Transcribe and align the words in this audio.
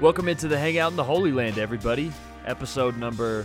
Welcome 0.00 0.28
into 0.28 0.48
the 0.48 0.58
Hangout 0.58 0.92
in 0.92 0.96
the 0.96 1.04
Holy 1.04 1.30
Land, 1.30 1.58
everybody. 1.58 2.10
Episode 2.46 2.96
number. 2.96 3.44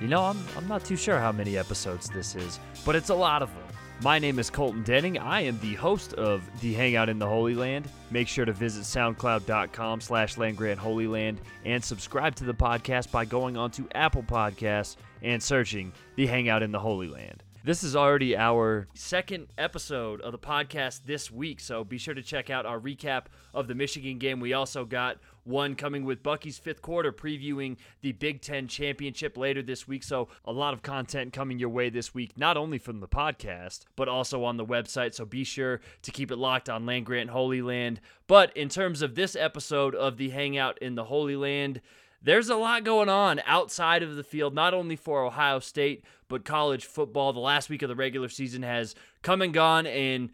You 0.00 0.06
know, 0.06 0.22
I'm, 0.22 0.38
I'm 0.56 0.68
not 0.68 0.84
too 0.84 0.94
sure 0.94 1.18
how 1.18 1.32
many 1.32 1.58
episodes 1.58 2.08
this 2.08 2.36
is, 2.36 2.60
but 2.86 2.94
it's 2.94 3.08
a 3.08 3.14
lot 3.14 3.42
of 3.42 3.52
them. 3.52 3.64
My 4.00 4.20
name 4.20 4.38
is 4.38 4.50
Colton 4.50 4.84
Denning. 4.84 5.18
I 5.18 5.40
am 5.40 5.58
the 5.58 5.74
host 5.74 6.14
of 6.14 6.48
the 6.60 6.74
Hangout 6.74 7.08
in 7.08 7.18
the 7.18 7.26
Holy 7.26 7.56
Land. 7.56 7.88
Make 8.12 8.28
sure 8.28 8.44
to 8.44 8.52
visit 8.52 8.84
soundcloud.com 8.84 10.00
slash 10.00 10.36
landgrantholyland 10.36 11.38
and 11.64 11.82
subscribe 11.82 12.36
to 12.36 12.44
the 12.44 12.54
podcast 12.54 13.10
by 13.10 13.24
going 13.24 13.56
onto 13.56 13.88
Apple 13.96 14.22
Podcasts 14.22 14.94
and 15.22 15.42
searching 15.42 15.92
the 16.14 16.26
Hangout 16.26 16.62
in 16.62 16.70
the 16.70 16.78
Holy 16.78 17.08
Land. 17.08 17.42
This 17.64 17.82
is 17.82 17.96
already 17.96 18.36
our 18.36 18.88
second 18.92 19.46
episode 19.56 20.20
of 20.20 20.32
the 20.32 20.38
podcast 20.38 21.00
this 21.06 21.30
week, 21.30 21.60
so 21.60 21.82
be 21.82 21.96
sure 21.96 22.12
to 22.12 22.22
check 22.22 22.50
out 22.50 22.66
our 22.66 22.78
recap 22.78 23.24
of 23.54 23.68
the 23.68 23.74
Michigan 23.74 24.18
game. 24.18 24.38
We 24.38 24.52
also 24.52 24.84
got 24.84 25.16
one 25.44 25.74
coming 25.74 26.04
with 26.04 26.22
Bucky's 26.22 26.58
fifth 26.58 26.82
quarter, 26.82 27.12
previewing 27.12 27.76
the 28.00 28.12
Big 28.12 28.40
Ten 28.40 28.66
championship 28.66 29.36
later 29.36 29.62
this 29.62 29.86
week. 29.86 30.02
So, 30.02 30.28
a 30.44 30.52
lot 30.52 30.74
of 30.74 30.82
content 30.82 31.32
coming 31.32 31.58
your 31.58 31.68
way 31.68 31.90
this 31.90 32.14
week, 32.14 32.36
not 32.36 32.56
only 32.56 32.78
from 32.78 33.00
the 33.00 33.08
podcast, 33.08 33.84
but 33.96 34.08
also 34.08 34.44
on 34.44 34.56
the 34.56 34.64
website. 34.64 35.14
So, 35.14 35.24
be 35.24 35.44
sure 35.44 35.80
to 36.02 36.10
keep 36.10 36.30
it 36.30 36.36
locked 36.36 36.68
on 36.68 36.86
Land 36.86 37.06
Grant 37.06 37.30
Holy 37.30 37.62
Land. 37.62 38.00
But 38.26 38.56
in 38.56 38.68
terms 38.68 39.02
of 39.02 39.14
this 39.14 39.36
episode 39.36 39.94
of 39.94 40.16
the 40.16 40.30
Hangout 40.30 40.78
in 40.78 40.94
the 40.94 41.04
Holy 41.04 41.36
Land, 41.36 41.80
there's 42.24 42.48
a 42.48 42.56
lot 42.56 42.84
going 42.84 43.10
on 43.10 43.42
outside 43.44 44.02
of 44.02 44.16
the 44.16 44.24
field, 44.24 44.54
not 44.54 44.72
only 44.72 44.96
for 44.96 45.24
Ohio 45.24 45.58
State, 45.58 46.04
but 46.26 46.42
college 46.42 46.86
football. 46.86 47.34
The 47.34 47.40
last 47.40 47.68
week 47.68 47.82
of 47.82 47.90
the 47.90 47.94
regular 47.94 48.30
season 48.30 48.62
has 48.62 48.94
come 49.20 49.42
and 49.42 49.52
gone, 49.52 49.86
and 49.86 50.30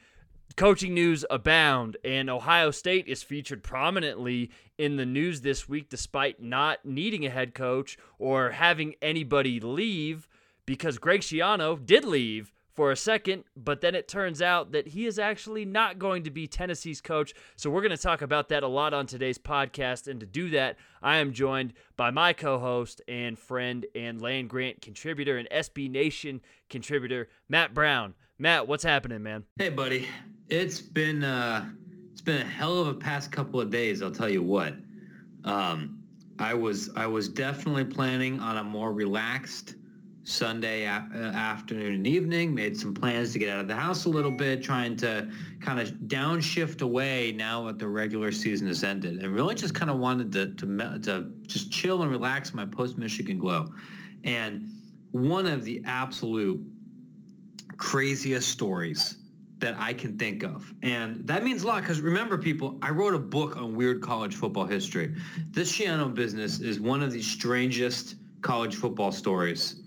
Coaching 0.57 0.95
news 0.95 1.25
abound, 1.31 1.97
and 2.05 2.29
Ohio 2.29 2.71
State 2.71 3.07
is 3.07 3.23
featured 3.23 3.63
prominently 3.63 4.51
in 4.77 4.97
the 4.97 5.07
news 5.07 5.41
this 5.41 5.69
week 5.69 5.89
despite 5.89 6.43
not 6.43 6.85
needing 6.85 7.25
a 7.25 7.31
head 7.31 7.55
coach 7.55 7.97
or 8.19 8.51
having 8.51 8.95
anybody 9.01 9.61
leave 9.61 10.29
because 10.67 10.99
Greg 10.99 11.21
Schiano 11.21 11.85
did 11.85 12.05
leave 12.05 12.53
for 12.73 12.91
a 12.93 12.97
second, 12.97 13.45
but 13.57 13.81
then 13.81 13.95
it 13.95 14.09
turns 14.09 14.41
out 14.41 14.73
that 14.73 14.89
he 14.89 15.07
is 15.07 15.19
actually 15.19 15.65
not 15.65 15.99
going 15.99 16.23
to 16.23 16.31
be 16.31 16.47
Tennessee's 16.47 17.01
coach. 17.01 17.35
So 17.57 17.69
we're 17.69 17.83
going 17.83 17.91
to 17.91 17.97
talk 17.97 18.23
about 18.23 18.49
that 18.49 18.63
a 18.63 18.69
lot 18.69 18.95
on 18.95 19.07
today's 19.07 19.39
podcast. 19.39 20.09
And 20.09 20.21
to 20.21 20.27
do 20.27 20.51
that, 20.51 20.77
I 21.03 21.17
am 21.19 21.33
joined 21.33 21.75
by 21.97 22.11
my 22.11 22.33
co 22.33 22.59
host 22.59 23.03
and 23.09 23.39
friend 23.39 23.85
and 23.95 24.23
Land 24.23 24.49
Grant 24.49 24.81
contributor 24.81 25.37
and 25.37 25.49
SB 25.51 25.91
Nation 25.91 26.41
contributor, 26.69 27.29
Matt 27.49 27.75
Brown. 27.75 28.15
Matt, 28.41 28.67
what's 28.67 28.83
happening, 28.83 29.23
man? 29.23 29.45
Hey, 29.59 29.69
buddy. 29.69 30.09
It's 30.49 30.81
been 30.81 31.23
uh, 31.23 31.69
it's 32.11 32.23
been 32.23 32.41
a 32.41 32.45
hell 32.45 32.81
of 32.81 32.89
a 32.89 32.95
past 32.95 33.31
couple 33.31 33.61
of 33.61 33.69
days. 33.69 34.01
I'll 34.03 34.11
tell 34.11 34.31
you 34.31 34.43
what. 34.43 34.75
Um, 35.45 36.03
I 36.39 36.55
was 36.55 36.89
I 36.97 37.07
was 37.07 37.29
definitely 37.29 37.85
planning 37.85 38.41
on 38.41 38.57
a 38.57 38.65
more 38.65 38.95
relaxed 38.95 39.75
Sunday 40.25 40.85
a- 40.85 41.07
uh, 41.15 41.19
afternoon 41.19 41.93
and 41.93 42.07
evening. 42.07 42.55
Made 42.55 42.79
some 42.79 42.95
plans 42.95 43.35
to 43.35 43.39
get 43.39 43.51
out 43.51 43.61
of 43.61 43.69
the 43.69 43.77
house 43.77 44.07
a 44.07 44.09
little 44.09 44.31
bit, 44.31 44.63
trying 44.63 44.97
to 44.97 45.31
kind 45.61 45.79
of 45.79 45.91
downshift 46.07 46.81
away 46.81 47.33
now 47.33 47.67
that 47.67 47.79
the 47.79 47.89
regular 47.89 48.33
season 48.33 48.69
has 48.69 48.83
ended, 48.83 49.23
and 49.23 49.35
really 49.35 49.55
just 49.55 49.75
kind 49.75 49.91
of 49.91 49.99
wanted 49.99 50.33
to 50.33 50.55
to, 50.55 50.99
to 51.01 51.31
just 51.43 51.71
chill 51.71 52.01
and 52.01 52.11
relax 52.11 52.55
my 52.55 52.65
post 52.65 52.97
Michigan 52.97 53.39
glow. 53.39 53.69
And 54.25 54.67
one 55.11 55.45
of 55.47 55.63
the 55.63 55.83
absolute 55.85 56.59
craziest 57.81 58.47
stories 58.49 59.17
that 59.59 59.75
I 59.79 59.95
can 59.95 60.19
think 60.19 60.43
of. 60.43 60.73
And 60.83 61.27
that 61.27 61.43
means 61.43 61.63
a 61.63 61.67
lot 61.67 61.81
because 61.81 62.01
remember, 62.01 62.37
people, 62.37 62.79
I 62.83 62.91
wrote 62.91 63.15
a 63.15 63.19
book 63.19 63.57
on 63.57 63.75
weird 63.75 64.03
college 64.03 64.37
football 64.37 64.67
history. 64.67 65.15
This 65.51 65.73
Schiano 65.73 66.15
business 66.15 66.61
is 66.61 66.79
one 66.79 67.03
of 67.03 67.11
the 67.11 67.23
strangest 67.23 68.17
college 68.43 68.77
football 68.77 69.11
stories 69.11 69.83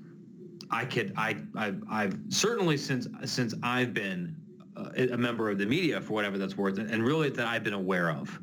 I 0.71 0.85
could, 0.85 1.13
I, 1.15 1.37
I, 1.55 1.73
I've 1.87 2.17
certainly 2.29 2.77
since, 2.77 3.07
since 3.25 3.53
I've 3.61 3.93
been 3.93 4.35
a 4.75 5.17
member 5.17 5.51
of 5.51 5.59
the 5.59 5.65
media 5.67 6.01
for 6.01 6.13
whatever 6.13 6.39
that's 6.39 6.57
worth, 6.57 6.79
and 6.79 7.05
really 7.05 7.29
that 7.29 7.45
I've 7.45 7.63
been 7.63 7.73
aware 7.73 8.09
of. 8.09 8.39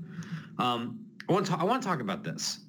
Um, 0.59 1.05
I 1.29 1.33
want 1.33 1.47
to, 1.47 1.57
I 1.59 1.65
want 1.65 1.83
to 1.83 1.89
talk 1.89 2.01
about 2.01 2.23
this 2.23 2.61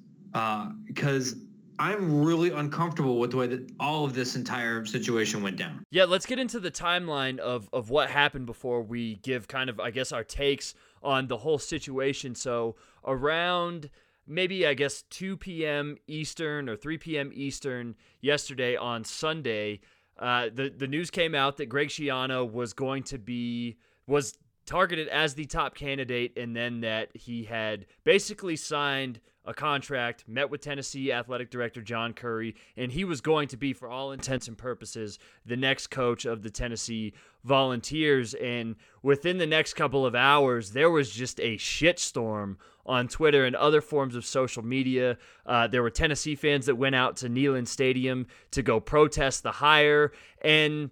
because 0.86 1.34
uh, 1.34 1.36
I'm 1.82 2.24
really 2.24 2.50
uncomfortable 2.50 3.18
with 3.18 3.32
the 3.32 3.38
way 3.38 3.48
that 3.48 3.72
all 3.80 4.04
of 4.04 4.14
this 4.14 4.36
entire 4.36 4.84
situation 4.84 5.42
went 5.42 5.56
down. 5.56 5.84
Yeah, 5.90 6.04
let's 6.04 6.26
get 6.26 6.38
into 6.38 6.60
the 6.60 6.70
timeline 6.70 7.40
of, 7.40 7.68
of 7.72 7.90
what 7.90 8.08
happened 8.08 8.46
before 8.46 8.82
we 8.82 9.16
give 9.16 9.48
kind 9.48 9.68
of, 9.68 9.80
I 9.80 9.90
guess, 9.90 10.12
our 10.12 10.22
takes 10.22 10.76
on 11.02 11.26
the 11.26 11.38
whole 11.38 11.58
situation. 11.58 12.36
So, 12.36 12.76
around 13.04 13.90
maybe, 14.28 14.64
I 14.64 14.74
guess, 14.74 15.02
2 15.10 15.36
p.m. 15.38 15.96
Eastern 16.06 16.68
or 16.68 16.76
3 16.76 16.98
p.m. 16.98 17.32
Eastern 17.34 17.96
yesterday 18.20 18.76
on 18.76 19.02
Sunday, 19.02 19.80
uh, 20.20 20.50
the, 20.54 20.68
the 20.70 20.86
news 20.86 21.10
came 21.10 21.34
out 21.34 21.56
that 21.56 21.66
Greg 21.66 21.88
Schiano 21.88 22.48
was 22.48 22.72
going 22.72 23.02
to 23.04 23.18
be, 23.18 23.76
was 24.06 24.38
targeted 24.66 25.08
as 25.08 25.34
the 25.34 25.46
top 25.46 25.74
candidate, 25.74 26.38
and 26.38 26.54
then 26.54 26.82
that 26.82 27.08
he 27.16 27.42
had 27.42 27.86
basically 28.04 28.54
signed 28.54 29.18
a 29.44 29.52
contract, 29.52 30.24
met 30.28 30.50
with 30.50 30.60
Tennessee 30.60 31.10
athletic 31.12 31.50
director 31.50 31.82
John 31.82 32.12
Curry, 32.12 32.54
and 32.76 32.92
he 32.92 33.04
was 33.04 33.20
going 33.20 33.48
to 33.48 33.56
be, 33.56 33.72
for 33.72 33.88
all 33.88 34.12
intents 34.12 34.48
and 34.48 34.56
purposes, 34.56 35.18
the 35.44 35.56
next 35.56 35.88
coach 35.88 36.24
of 36.24 36.42
the 36.42 36.50
Tennessee 36.50 37.12
Volunteers. 37.44 38.34
And 38.34 38.76
within 39.02 39.38
the 39.38 39.46
next 39.46 39.74
couple 39.74 40.06
of 40.06 40.14
hours, 40.14 40.70
there 40.70 40.90
was 40.90 41.10
just 41.10 41.40
a 41.40 41.56
shitstorm 41.56 42.56
on 42.86 43.08
Twitter 43.08 43.44
and 43.44 43.56
other 43.56 43.80
forms 43.80 44.14
of 44.14 44.24
social 44.24 44.64
media. 44.64 45.16
Uh, 45.46 45.66
there 45.66 45.82
were 45.82 45.90
Tennessee 45.90 46.34
fans 46.34 46.66
that 46.66 46.76
went 46.76 46.94
out 46.94 47.16
to 47.16 47.28
Neyland 47.28 47.68
Stadium 47.68 48.26
to 48.52 48.62
go 48.62 48.80
protest 48.80 49.42
the 49.42 49.52
hire. 49.52 50.12
And 50.40 50.90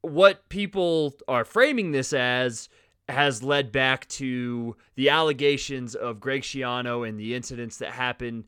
what 0.00 0.48
people 0.48 1.14
are 1.28 1.44
framing 1.44 1.92
this 1.92 2.12
as 2.12 2.68
has 3.08 3.42
led 3.42 3.70
back 3.70 4.08
to 4.08 4.76
the 4.94 5.10
allegations 5.10 5.94
of 5.94 6.20
Greg 6.20 6.42
Schiano 6.42 7.06
and 7.06 7.18
the 7.18 7.34
incidents 7.34 7.78
that 7.78 7.92
happened 7.92 8.44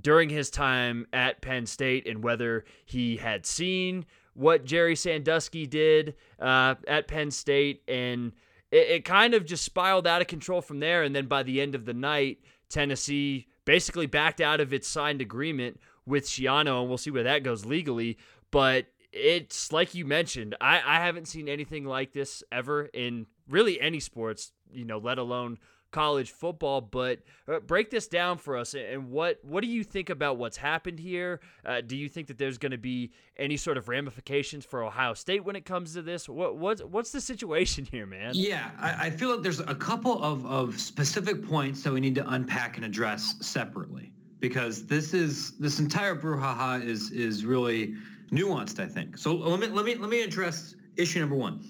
during 0.00 0.30
his 0.30 0.50
time 0.50 1.06
at 1.12 1.42
Penn 1.42 1.66
State 1.66 2.06
and 2.06 2.22
whether 2.22 2.64
he 2.84 3.16
had 3.16 3.44
seen 3.44 4.06
what 4.34 4.64
Jerry 4.64 4.94
Sandusky 4.96 5.66
did 5.66 6.14
uh, 6.38 6.76
at 6.86 7.08
Penn 7.08 7.30
State. 7.30 7.82
And 7.88 8.32
it, 8.70 8.88
it 8.88 9.04
kind 9.04 9.34
of 9.34 9.44
just 9.44 9.64
spiraled 9.64 10.06
out 10.06 10.20
of 10.22 10.28
control 10.28 10.62
from 10.62 10.80
there. 10.80 11.02
And 11.02 11.14
then 11.14 11.26
by 11.26 11.42
the 11.42 11.60
end 11.60 11.74
of 11.74 11.84
the 11.84 11.94
night, 11.94 12.38
Tennessee 12.68 13.46
basically 13.64 14.06
backed 14.06 14.40
out 14.40 14.60
of 14.60 14.72
its 14.72 14.88
signed 14.88 15.20
agreement 15.20 15.80
with 16.06 16.24
Schiano, 16.24 16.80
and 16.80 16.88
we'll 16.88 16.98
see 16.98 17.10
where 17.10 17.24
that 17.24 17.42
goes 17.42 17.66
legally. 17.66 18.16
But 18.50 18.86
it's 19.12 19.72
like 19.72 19.94
you 19.94 20.04
mentioned, 20.04 20.54
I, 20.60 20.80
I 20.84 21.00
haven't 21.04 21.28
seen 21.28 21.48
anything 21.48 21.84
like 21.84 22.12
this 22.12 22.42
ever 22.50 22.84
in 22.86 23.26
really 23.48 23.80
any 23.80 24.00
sports, 24.00 24.52
you 24.72 24.84
know, 24.84 24.98
let 24.98 25.18
alone 25.18 25.58
college 25.90 26.30
football. 26.30 26.80
But 26.80 27.20
uh, 27.46 27.60
break 27.60 27.90
this 27.90 28.06
down 28.08 28.38
for 28.38 28.56
us, 28.56 28.74
and 28.74 29.10
what 29.10 29.38
what 29.44 29.62
do 29.62 29.68
you 29.68 29.84
think 29.84 30.10
about 30.10 30.36
what's 30.38 30.56
happened 30.56 30.98
here? 30.98 31.40
Uh, 31.64 31.80
do 31.80 31.96
you 31.96 32.08
think 32.08 32.26
that 32.28 32.38
there's 32.38 32.58
going 32.58 32.72
to 32.72 32.78
be 32.78 33.12
any 33.36 33.56
sort 33.56 33.76
of 33.76 33.88
ramifications 33.88 34.64
for 34.64 34.82
Ohio 34.82 35.14
State 35.14 35.44
when 35.44 35.56
it 35.56 35.64
comes 35.64 35.94
to 35.94 36.02
this? 36.02 36.28
What 36.28 36.56
what's 36.56 36.82
what's 36.82 37.12
the 37.12 37.20
situation 37.20 37.86
here, 37.90 38.06
man? 38.06 38.32
Yeah, 38.34 38.70
I, 38.78 39.06
I 39.06 39.10
feel 39.10 39.30
like 39.30 39.42
there's 39.42 39.60
a 39.60 39.74
couple 39.74 40.22
of 40.22 40.44
of 40.46 40.78
specific 40.80 41.46
points 41.46 41.82
that 41.82 41.92
we 41.92 42.00
need 42.00 42.14
to 42.16 42.28
unpack 42.30 42.76
and 42.76 42.84
address 42.84 43.34
separately 43.40 44.12
because 44.40 44.86
this 44.86 45.14
is 45.14 45.56
this 45.58 45.78
entire 45.78 46.14
brouhaha 46.14 46.84
is 46.84 47.10
is 47.10 47.44
really 47.44 47.94
nuanced. 48.30 48.80
I 48.80 48.86
think. 48.86 49.18
So 49.18 49.34
let 49.34 49.60
me 49.60 49.66
let 49.68 49.84
me 49.84 49.94
let 49.94 50.10
me 50.10 50.22
address 50.22 50.74
issue 50.96 51.20
number 51.20 51.36
one. 51.36 51.64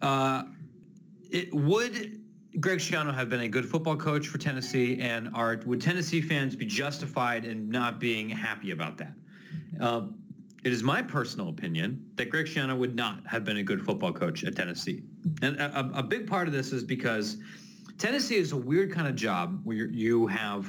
Uh, 0.00 0.44
it 1.30 1.52
would 1.54 2.20
Greg 2.58 2.80
Schiano 2.80 3.14
have 3.14 3.28
been 3.28 3.40
a 3.40 3.48
good 3.48 3.68
football 3.68 3.96
coach 3.96 4.26
for 4.26 4.38
Tennessee, 4.38 5.00
and 5.00 5.30
are 5.34 5.60
would 5.66 5.80
Tennessee 5.80 6.20
fans 6.20 6.56
be 6.56 6.66
justified 6.66 7.44
in 7.44 7.70
not 7.70 8.00
being 8.00 8.28
happy 8.28 8.72
about 8.72 8.98
that? 8.98 9.12
Uh, 9.80 10.02
it 10.64 10.72
is 10.72 10.82
my 10.82 11.00
personal 11.00 11.48
opinion 11.48 12.04
that 12.16 12.28
Greg 12.28 12.46
Schiano 12.46 12.76
would 12.76 12.94
not 12.94 13.26
have 13.26 13.44
been 13.44 13.58
a 13.58 13.62
good 13.62 13.84
football 13.84 14.12
coach 14.12 14.44
at 14.44 14.56
Tennessee, 14.56 15.02
and 15.42 15.56
a, 15.56 15.90
a 15.94 16.02
big 16.02 16.26
part 16.26 16.48
of 16.48 16.52
this 16.52 16.72
is 16.72 16.82
because 16.82 17.36
Tennessee 17.98 18.36
is 18.36 18.52
a 18.52 18.56
weird 18.56 18.92
kind 18.92 19.06
of 19.06 19.14
job 19.14 19.60
where 19.62 19.76
you 19.76 20.26
have 20.26 20.66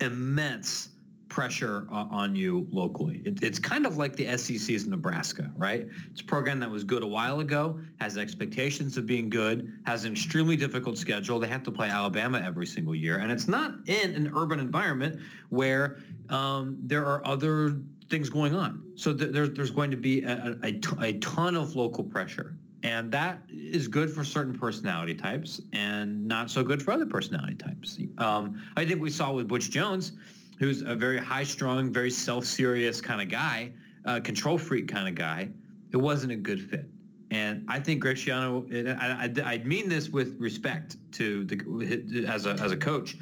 immense 0.00 0.90
pressure 1.28 1.86
on 1.90 2.36
you 2.36 2.66
locally. 2.70 3.22
It, 3.24 3.42
it's 3.42 3.58
kind 3.58 3.86
of 3.86 3.96
like 3.96 4.16
the 4.16 4.36
SEC's 4.36 4.86
Nebraska, 4.86 5.50
right? 5.56 5.86
It's 6.10 6.20
a 6.20 6.24
program 6.24 6.60
that 6.60 6.70
was 6.70 6.84
good 6.84 7.02
a 7.02 7.06
while 7.06 7.40
ago, 7.40 7.78
has 8.00 8.16
expectations 8.16 8.96
of 8.96 9.06
being 9.06 9.28
good, 9.28 9.72
has 9.86 10.04
an 10.04 10.12
extremely 10.12 10.56
difficult 10.56 10.98
schedule. 10.98 11.38
They 11.38 11.48
have 11.48 11.62
to 11.64 11.70
play 11.70 11.88
Alabama 11.88 12.42
every 12.44 12.66
single 12.66 12.94
year, 12.94 13.18
and 13.18 13.32
it's 13.32 13.48
not 13.48 13.74
in 13.86 14.14
an 14.14 14.32
urban 14.34 14.60
environment 14.60 15.20
where 15.48 15.98
um, 16.28 16.78
there 16.82 17.04
are 17.04 17.26
other 17.26 17.76
things 18.08 18.30
going 18.30 18.54
on. 18.54 18.82
So 18.94 19.12
th- 19.12 19.32
there's 19.32 19.50
there's 19.50 19.70
going 19.70 19.90
to 19.90 19.96
be 19.96 20.22
a, 20.22 20.56
a, 20.62 20.80
a 21.00 21.12
ton 21.14 21.56
of 21.56 21.74
local 21.74 22.04
pressure. 22.04 22.56
And 22.82 23.10
that 23.10 23.40
is 23.48 23.88
good 23.88 24.10
for 24.12 24.22
certain 24.22 24.56
personality 24.56 25.14
types 25.14 25.60
and 25.72 26.24
not 26.28 26.50
so 26.50 26.62
good 26.62 26.80
for 26.80 26.92
other 26.92 27.06
personality 27.06 27.56
types. 27.56 27.98
Um, 28.18 28.62
I 28.76 28.84
think 28.84 29.00
we 29.00 29.10
saw 29.10 29.32
with 29.32 29.48
Butch 29.48 29.70
Jones, 29.70 30.12
who's 30.58 30.82
a 30.82 30.94
very 30.94 31.18
high-strung, 31.18 31.92
very 31.92 32.10
self-serious 32.10 33.00
kind 33.00 33.20
of 33.20 33.28
guy, 33.28 33.72
uh, 34.04 34.20
control 34.20 34.58
freak 34.58 34.88
kind 34.88 35.08
of 35.08 35.14
guy. 35.14 35.48
It 35.92 35.96
wasn't 35.96 36.32
a 36.32 36.36
good 36.36 36.60
fit. 36.70 36.86
And 37.30 37.64
I 37.68 37.80
think 37.80 38.00
Greg 38.00 38.16
Schiano, 38.16 38.98
I, 39.00 39.30
I, 39.44 39.54
I 39.54 39.58
mean 39.58 39.88
this 39.88 40.08
with 40.08 40.36
respect 40.38 40.96
to 41.12 41.44
the 41.44 42.24
as 42.28 42.46
a 42.46 42.50
as 42.50 42.70
a 42.72 42.76
coach. 42.76 43.16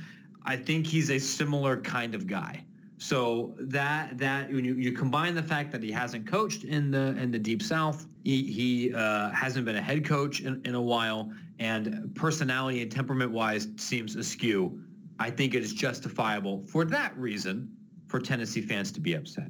I 0.45 0.57
think 0.57 0.87
he's 0.87 1.11
a 1.11 1.19
similar 1.19 1.81
kind 1.81 2.15
of 2.15 2.27
guy. 2.27 2.65
So 2.99 3.55
that 3.59 4.19
that 4.19 4.51
when 4.53 4.65
you, 4.65 4.75
you 4.75 4.93
combine 4.93 5.35
the 5.35 5.43
fact 5.43 5.73
that 5.73 5.83
he 5.83 5.91
hasn't 5.91 6.27
coached 6.27 6.65
in 6.65 6.91
the 6.91 7.17
in 7.19 7.31
the 7.31 7.39
deep 7.39 7.63
south, 7.63 8.07
he, 8.25 8.43
he 8.45 8.95
uh, 8.95 9.31
hasn't 9.31 9.65
been 9.65 9.77
a 9.77 9.83
head 9.83 10.05
coach 10.05 10.41
in, 10.41 10.61
in 10.65 10.75
a 10.75 10.83
while, 10.83 11.33
and 11.59 12.15
personality 12.15 12.83
and 12.83 12.93
temperament 12.93 13.31
wise 13.33 13.69
seems 13.77 14.17
askew. 14.17 14.79
I 15.19 15.31
think 15.31 15.55
it 15.55 15.63
is 15.63 15.73
justifiable 15.73 16.63
for 16.67 16.85
that 16.87 17.17
reason 17.17 17.71
for 18.09 18.21
Tennessee 18.21 18.61
fans 18.61 18.93
to 18.93 19.01
be 19.01 19.15
upset. 19.15 19.49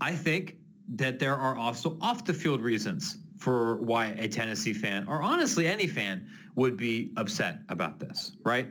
I 0.00 0.12
think 0.12 0.56
that 0.94 1.18
there 1.18 1.36
are 1.36 1.56
also 1.56 1.96
off 2.00 2.24
the 2.24 2.34
field 2.34 2.60
reasons 2.60 3.18
for 3.38 3.76
why 3.76 4.06
a 4.18 4.28
Tennessee 4.28 4.72
fan, 4.72 5.06
or 5.08 5.22
honestly 5.22 5.66
any 5.66 5.86
fan, 5.86 6.26
would 6.54 6.76
be 6.76 7.10
upset 7.16 7.58
about 7.68 7.98
this, 7.98 8.32
right? 8.44 8.68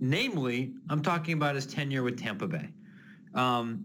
Namely, 0.00 0.72
I'm 0.88 1.02
talking 1.02 1.34
about 1.34 1.54
his 1.54 1.66
tenure 1.66 2.02
with 2.02 2.18
Tampa 2.18 2.46
Bay. 2.46 2.68
Um, 3.34 3.84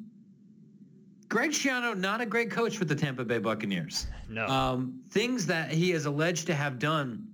Greg 1.30 1.51
Schiano, 1.51 1.98
not 1.98 2.21
a 2.21 2.25
great 2.25 2.51
coach 2.51 2.77
for 2.77 2.86
the 2.86 2.95
Tampa 2.95 3.25
Bay 3.25 3.39
Buccaneers. 3.39 4.06
No. 4.30 4.45
Um, 4.48 5.01
things 5.09 5.45
that 5.48 5.71
he 5.71 5.92
is 5.92 6.06
alleged 6.06 6.45
to 6.48 6.54
have 6.54 6.77
done 6.77 7.27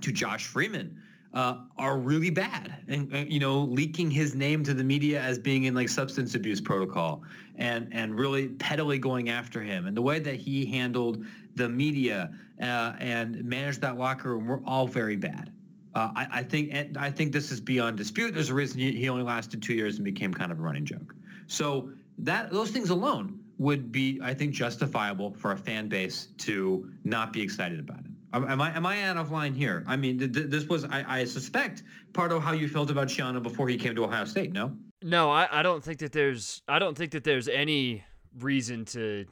to 0.00 0.10
Josh 0.10 0.46
Freeman 0.46 1.00
uh, 1.32 1.58
are 1.78 1.96
really 1.96 2.30
bad, 2.30 2.82
and 2.88 3.14
uh, 3.14 3.18
you 3.18 3.38
know, 3.38 3.60
leaking 3.60 4.10
his 4.10 4.34
name 4.34 4.64
to 4.64 4.74
the 4.74 4.82
media 4.82 5.20
as 5.20 5.38
being 5.38 5.64
in 5.64 5.74
like 5.74 5.88
substance 5.88 6.34
abuse 6.34 6.60
protocol, 6.60 7.22
and 7.56 7.88
and 7.92 8.18
really 8.18 8.48
pettily 8.48 8.98
going 8.98 9.28
after 9.28 9.62
him, 9.62 9.86
and 9.86 9.96
the 9.96 10.02
way 10.02 10.18
that 10.18 10.36
he 10.36 10.66
handled 10.66 11.24
the 11.54 11.68
media 11.68 12.32
uh, 12.60 12.94
and 12.98 13.44
managed 13.44 13.80
that 13.80 13.96
locker 13.98 14.30
room 14.30 14.46
were 14.46 14.62
all 14.66 14.86
very 14.86 15.16
bad. 15.16 15.52
Uh, 15.94 16.10
I, 16.14 16.26
I, 16.30 16.42
think 16.44 16.96
I 16.96 17.10
think 17.10 17.32
this 17.32 17.50
is 17.50 17.60
beyond 17.60 17.96
dispute. 17.96 18.32
There's 18.32 18.50
a 18.50 18.54
reason 18.54 18.78
he 18.80 19.08
only 19.08 19.24
lasted 19.24 19.60
two 19.60 19.74
years 19.74 19.96
and 19.96 20.04
became 20.04 20.32
kind 20.32 20.52
of 20.52 20.60
a 20.60 20.62
running 20.62 20.84
joke. 20.84 21.14
So 21.48 21.90
that 22.18 22.52
those 22.52 22.70
things 22.70 22.90
alone 22.90 23.40
would 23.58 23.90
be, 23.90 24.20
I 24.22 24.32
think, 24.32 24.52
justifiable 24.52 25.32
for 25.32 25.52
a 25.52 25.56
fan 25.56 25.88
base 25.88 26.28
to 26.38 26.90
not 27.04 27.32
be 27.32 27.42
excited 27.42 27.80
about 27.80 28.00
it. 28.00 28.09
Am 28.32 28.60
I 28.60 28.74
am 28.76 28.86
I 28.86 29.02
out 29.04 29.16
of 29.16 29.32
line 29.32 29.54
here? 29.54 29.84
I 29.86 29.96
mean, 29.96 30.18
th- 30.18 30.32
this 30.32 30.66
was 30.66 30.84
I, 30.84 31.04
I, 31.20 31.24
suspect 31.24 31.82
part 32.12 32.30
of 32.30 32.42
how 32.42 32.52
you 32.52 32.68
felt 32.68 32.90
about 32.90 33.08
Schiano 33.08 33.42
before 33.42 33.68
he 33.68 33.76
came 33.76 33.94
to 33.96 34.04
Ohio 34.04 34.24
State. 34.24 34.52
No. 34.52 34.76
No, 35.02 35.30
I, 35.30 35.48
I 35.50 35.62
don't 35.62 35.82
think 35.82 35.98
that 36.00 36.12
there's 36.12 36.62
I 36.68 36.78
don't 36.78 36.96
think 36.96 37.12
that 37.12 37.24
there's 37.24 37.48
any 37.48 38.04
reason 38.38 38.84
to, 38.86 39.26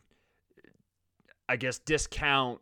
I 1.48 1.56
guess, 1.56 1.78
discount 1.78 2.60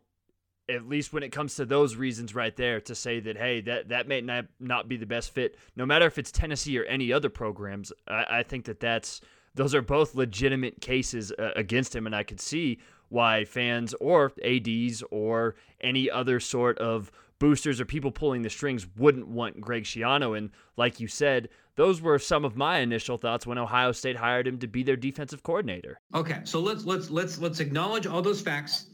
at 0.69 0.87
least 0.87 1.13
when 1.13 1.23
it 1.23 1.31
comes 1.31 1.55
to 1.55 1.65
those 1.65 1.95
reasons 1.95 2.35
right 2.35 2.55
there 2.55 2.81
to 2.81 2.93
say 2.93 3.19
that 3.21 3.37
hey 3.37 3.61
that 3.61 3.89
that 3.89 4.07
may 4.07 4.21
not 4.21 4.45
not 4.59 4.87
be 4.87 4.97
the 4.97 5.05
best 5.05 5.33
fit 5.33 5.55
no 5.75 5.85
matter 5.85 6.05
if 6.05 6.17
it's 6.17 6.31
Tennessee 6.31 6.77
or 6.77 6.83
any 6.83 7.13
other 7.13 7.29
programs 7.29 7.93
I, 8.07 8.25
I 8.29 8.43
think 8.43 8.65
that 8.65 8.79
that's 8.79 9.21
those 9.55 9.73
are 9.73 9.81
both 9.81 10.13
legitimate 10.13 10.81
cases 10.81 11.31
uh, 11.31 11.51
against 11.55 11.95
him 11.95 12.05
and 12.05 12.13
I 12.13 12.23
could 12.23 12.41
see 12.41 12.79
why 13.09 13.45
fans 13.45 13.93
or 13.99 14.31
ads 14.43 15.03
or 15.11 15.55
any 15.81 16.09
other 16.09 16.39
sort 16.39 16.77
of 16.79 17.11
boosters 17.39 17.79
or 17.79 17.85
people 17.85 18.11
pulling 18.11 18.41
the 18.41 18.49
strings 18.49 18.87
wouldn't 18.97 19.27
want 19.27 19.61
Greg 19.61 19.83
Schiano 19.83 20.37
and 20.37 20.49
like 20.75 20.99
you 20.99 21.07
said 21.07 21.49
those 21.75 22.01
were 22.01 22.17
some 22.17 22.43
of 22.43 22.55
my 22.55 22.79
initial 22.79 23.17
thoughts 23.17 23.45
when 23.45 23.59
Ohio 23.59 23.91
State 23.91 24.15
hired 24.17 24.47
him 24.47 24.57
to 24.59 24.67
be 24.67 24.83
their 24.83 24.95
defensive 24.95 25.43
coordinator 25.43 25.99
okay 26.15 26.41
so 26.43 26.59
let's 26.59 26.85
let's 26.85 27.09
let's 27.09 27.37
let's 27.37 27.59
acknowledge 27.59 28.07
all 28.07 28.21
those 28.21 28.41
facts 28.41 28.87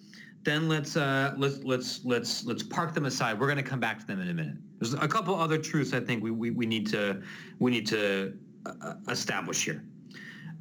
then 0.44 0.68
let's 0.68 0.98
uh, 0.98 1.34
let's 1.38 1.64
let's 1.64 2.04
let's 2.04 2.46
let's 2.46 2.64
park 2.64 2.94
them 2.94 3.06
aside. 3.06 3.40
We're 3.40 3.48
going 3.48 3.64
to 3.64 3.64
come 3.64 3.80
back 3.80 4.00
to 4.00 4.06
them 4.06 4.20
in 4.20 4.30
a 4.30 4.34
minute. 4.34 4.58
There's 4.80 4.94
a 4.94 5.08
couple 5.08 5.36
other 5.36 5.58
truths 5.58 5.94
I 5.94 6.02
think 6.02 6.22
we 6.22 6.32
we, 6.32 6.52
we 6.52 6.66
need 6.66 6.88
to 6.88 7.22
we 7.60 7.72
need 7.72 7.88
to 7.88 8.38
uh, 8.66 8.96
establish 9.10 9.64
here. 9.64 9.84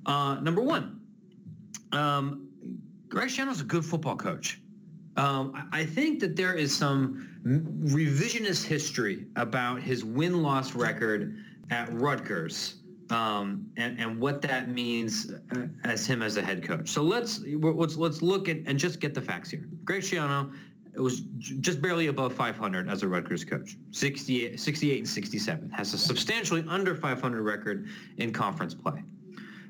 Uh, 0.06 0.38
number 0.40 0.62
one, 0.62 1.00
um, 1.92 2.48
Greg 3.12 3.28
Schiano's 3.28 3.60
a 3.60 3.64
good 3.64 3.84
football 3.84 4.16
coach. 4.16 4.58
Um, 5.18 5.68
I, 5.70 5.84
think 5.84 6.18
that 6.20 6.34
there 6.34 6.54
is 6.54 6.74
some 6.74 7.28
revisionist 7.44 8.64
history 8.64 9.26
about 9.36 9.82
his 9.82 10.02
win 10.02 10.42
loss 10.42 10.74
record 10.74 11.36
at 11.70 11.92
Rutgers 11.92 12.76
um, 13.10 13.70
and, 13.76 14.00
and 14.00 14.18
what 14.18 14.40
that 14.40 14.70
means 14.70 15.30
uh, 15.54 15.66
as 15.84 16.06
him 16.06 16.22
as 16.22 16.38
a 16.38 16.42
head 16.42 16.66
coach. 16.66 16.88
So 16.88 17.02
let's 17.02 17.42
let's 17.44 17.96
let's 17.96 18.22
look 18.22 18.48
at 18.48 18.60
and 18.64 18.78
just 18.78 18.98
get 18.98 19.12
the 19.12 19.20
facts 19.20 19.50
here. 19.50 19.68
Greg 19.84 20.00
Schiano 20.00 20.50
was 20.96 21.20
just 21.60 21.82
barely 21.82 22.06
above 22.06 22.32
500 22.32 22.88
as 22.88 23.02
a 23.02 23.08
Rutgers 23.08 23.44
coach, 23.44 23.76
68, 23.90 24.58
68 24.58 24.98
and 24.98 25.08
67. 25.08 25.68
Has 25.68 25.92
a 25.92 25.98
substantially 25.98 26.64
under 26.66 26.94
500 26.94 27.42
record 27.42 27.88
in 28.16 28.32
conference 28.32 28.72
play. 28.72 29.04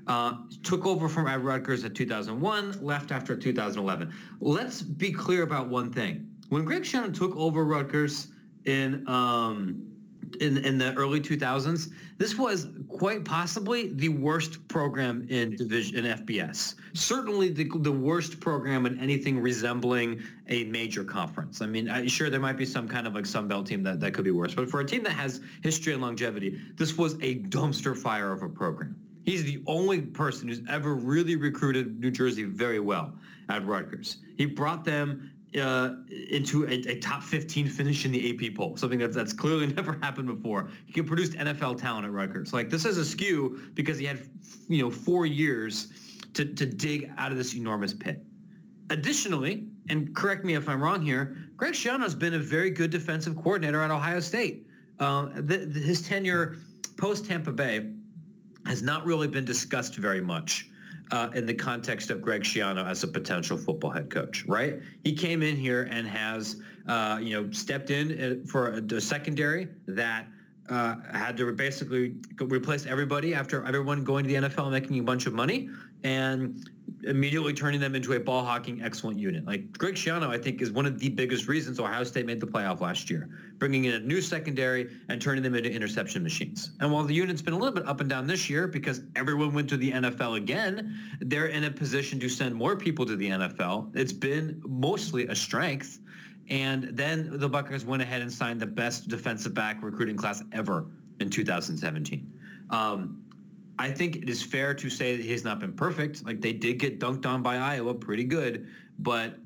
Uh, 0.06 0.34
took 0.62 0.84
over 0.84 1.08
from 1.08 1.28
at 1.28 1.42
Rutgers 1.42 1.84
at 1.84 1.94
2001, 1.94 2.84
left 2.84 3.12
after 3.12 3.36
2011. 3.36 4.12
Let's 4.40 4.82
be 4.82 5.12
clear 5.12 5.42
about 5.42 5.68
one 5.68 5.92
thing. 5.92 6.28
When 6.48 6.64
Greg 6.64 6.82
Schiano 6.82 7.14
took 7.14 7.36
over 7.36 7.64
Rutgers 7.64 8.28
in 8.64 9.08
um, 9.08 9.92
in, 10.40 10.58
in 10.58 10.78
the 10.78 10.94
early 10.94 11.20
2000s, 11.20 11.90
this 12.18 12.36
was 12.36 12.68
quite 12.88 13.24
possibly 13.24 13.92
the 13.92 14.08
worst 14.08 14.66
program 14.68 15.26
in 15.28 15.56
division 15.56 16.04
in 16.04 16.18
FBS. 16.18 16.74
Certainly 16.94 17.50
the, 17.50 17.70
the 17.80 17.92
worst 17.92 18.40
program 18.40 18.86
in 18.86 18.98
anything 18.98 19.40
resembling 19.40 20.22
a 20.48 20.64
major 20.64 21.04
conference. 21.04 21.60
I 21.60 21.66
mean, 21.66 21.88
I, 21.88 22.06
sure 22.06 22.30
there 22.30 22.40
might 22.40 22.56
be 22.56 22.64
some 22.64 22.88
kind 22.88 23.06
of 23.06 23.14
like 23.14 23.26
Sun 23.26 23.48
Belt 23.48 23.66
team 23.66 23.82
that, 23.82 24.00
that 24.00 24.14
could 24.14 24.24
be 24.24 24.30
worse, 24.30 24.54
but 24.54 24.70
for 24.70 24.80
a 24.80 24.84
team 24.84 25.02
that 25.04 25.12
has 25.12 25.40
history 25.62 25.92
and 25.92 26.02
longevity, 26.02 26.58
this 26.76 26.96
was 26.96 27.14
a 27.14 27.40
dumpster 27.40 27.96
fire 27.96 28.32
of 28.32 28.42
a 28.42 28.48
program. 28.48 28.96
He's 29.24 29.44
the 29.44 29.62
only 29.66 30.00
person 30.00 30.48
who's 30.48 30.62
ever 30.68 30.94
really 30.94 31.36
recruited 31.36 32.00
New 32.00 32.10
Jersey 32.10 32.44
very 32.44 32.80
well 32.80 33.12
at 33.48 33.64
Rutgers. 33.66 34.18
He 34.36 34.46
brought 34.46 34.84
them 34.84 35.30
uh, 35.54 35.96
into 36.30 36.64
a, 36.66 36.72
a, 36.88 36.98
top 36.98 37.22
15 37.22 37.68
finish 37.68 38.06
in 38.06 38.12
the 38.12 38.48
AP 38.48 38.54
poll, 38.54 38.76
something 38.76 38.98
that's, 38.98 39.32
clearly 39.32 39.66
never 39.74 39.98
happened 40.00 40.26
before. 40.26 40.70
He 40.86 41.02
produced 41.02 41.32
NFL 41.32 41.78
talent 41.78 42.06
at 42.06 42.12
Rutgers. 42.12 42.52
Like 42.52 42.70
this 42.70 42.84
is 42.84 42.96
a 42.96 43.04
skew 43.04 43.60
because 43.74 43.98
he 43.98 44.06
had, 44.06 44.20
you 44.68 44.82
know, 44.82 44.90
four 44.90 45.26
years 45.26 45.88
to, 46.34 46.46
to 46.46 46.64
dig 46.64 47.12
out 47.18 47.32
of 47.32 47.38
this 47.38 47.54
enormous 47.54 47.92
pit. 47.92 48.24
Additionally, 48.88 49.66
and 49.88 50.14
correct 50.14 50.44
me 50.44 50.54
if 50.54 50.68
I'm 50.68 50.82
wrong 50.82 51.02
here, 51.02 51.36
Greg 51.56 51.74
Schiano 51.74 52.00
has 52.00 52.14
been 52.14 52.34
a 52.34 52.38
very 52.38 52.70
good 52.70 52.90
defensive 52.90 53.36
coordinator 53.36 53.82
at 53.82 53.90
Ohio 53.90 54.20
State. 54.20 54.66
Uh, 54.98 55.28
the, 55.34 55.58
the, 55.58 55.80
his 55.80 56.02
tenure 56.02 56.56
post 56.96 57.26
Tampa 57.26 57.52
Bay 57.52 57.90
has 58.66 58.82
not 58.82 59.04
really 59.04 59.28
been 59.28 59.44
discussed 59.44 59.96
very 59.96 60.20
much 60.20 60.68
uh, 61.10 61.28
in 61.34 61.46
the 61.46 61.54
context 61.54 62.10
of 62.10 62.22
Greg 62.22 62.42
Schiano 62.42 62.86
as 62.86 63.02
a 63.02 63.08
potential 63.08 63.56
football 63.56 63.90
head 63.90 64.10
coach, 64.10 64.44
right? 64.46 64.80
He 65.04 65.12
came 65.12 65.42
in 65.42 65.56
here 65.56 65.88
and 65.90 66.06
has, 66.06 66.56
uh, 66.88 67.18
you 67.20 67.34
know, 67.34 67.50
stepped 67.50 67.90
in 67.90 68.42
uh, 68.42 68.46
for 68.48 68.68
a, 68.68 69.00
secondary 69.00 69.68
that 69.86 70.26
uh, 70.70 70.96
had 71.12 71.36
to 71.36 71.52
basically 71.52 72.14
replace 72.40 72.86
everybody 72.86 73.34
after 73.34 73.64
everyone 73.66 74.04
going 74.04 74.24
to 74.24 74.28
the 74.28 74.48
NFL 74.48 74.70
making 74.70 74.98
a 74.98 75.02
bunch 75.02 75.26
of 75.26 75.34
money 75.34 75.68
and 76.04 76.70
immediately 77.04 77.52
turning 77.52 77.80
them 77.80 77.94
into 77.94 78.12
a 78.12 78.20
ball 78.20 78.44
hawking 78.44 78.82
excellent 78.82 79.18
unit. 79.18 79.44
Like 79.44 79.76
Greg 79.76 79.94
Schiano, 79.94 80.28
I 80.28 80.38
think, 80.38 80.62
is 80.62 80.70
one 80.70 80.86
of 80.86 80.98
the 80.98 81.08
biggest 81.08 81.48
reasons 81.48 81.80
Ohio 81.80 82.04
State 82.04 82.26
made 82.26 82.40
the 82.40 82.46
playoff 82.46 82.80
last 82.80 83.10
year, 83.10 83.28
bringing 83.58 83.84
in 83.86 83.94
a 83.94 84.00
new 84.00 84.20
secondary 84.20 84.88
and 85.08 85.20
turning 85.20 85.42
them 85.42 85.54
into 85.54 85.70
interception 85.70 86.22
machines. 86.22 86.72
And 86.80 86.92
while 86.92 87.04
the 87.04 87.14
unit's 87.14 87.42
been 87.42 87.54
a 87.54 87.58
little 87.58 87.74
bit 87.74 87.86
up 87.86 88.00
and 88.00 88.08
down 88.08 88.26
this 88.26 88.48
year 88.48 88.66
because 88.68 89.02
everyone 89.16 89.52
went 89.52 89.68
to 89.70 89.76
the 89.76 89.92
NFL 89.92 90.36
again, 90.36 90.98
they're 91.20 91.46
in 91.46 91.64
a 91.64 91.70
position 91.70 92.20
to 92.20 92.28
send 92.28 92.54
more 92.54 92.76
people 92.76 93.04
to 93.06 93.16
the 93.16 93.30
NFL. 93.30 93.90
It's 93.96 94.12
been 94.12 94.62
mostly 94.66 95.26
a 95.26 95.34
strength. 95.34 95.98
And 96.48 96.84
then 96.92 97.38
the 97.38 97.48
Buckeyes 97.48 97.84
went 97.84 98.02
ahead 98.02 98.20
and 98.20 98.32
signed 98.32 98.60
the 98.60 98.66
best 98.66 99.08
defensive 99.08 99.54
back 99.54 99.82
recruiting 99.82 100.16
class 100.16 100.42
ever 100.52 100.86
in 101.20 101.30
2017. 101.30 102.32
Um, 102.70 103.21
I 103.78 103.90
think 103.90 104.16
it 104.16 104.28
is 104.28 104.42
fair 104.42 104.74
to 104.74 104.90
say 104.90 105.16
that 105.16 105.24
he's 105.24 105.44
not 105.44 105.58
been 105.58 105.72
perfect. 105.72 106.24
Like 106.24 106.40
they 106.40 106.52
did 106.52 106.78
get 106.78 107.00
dunked 107.00 107.26
on 107.26 107.42
by 107.42 107.56
Iowa 107.56 107.94
pretty 107.94 108.24
good, 108.24 108.68
but 108.98 109.36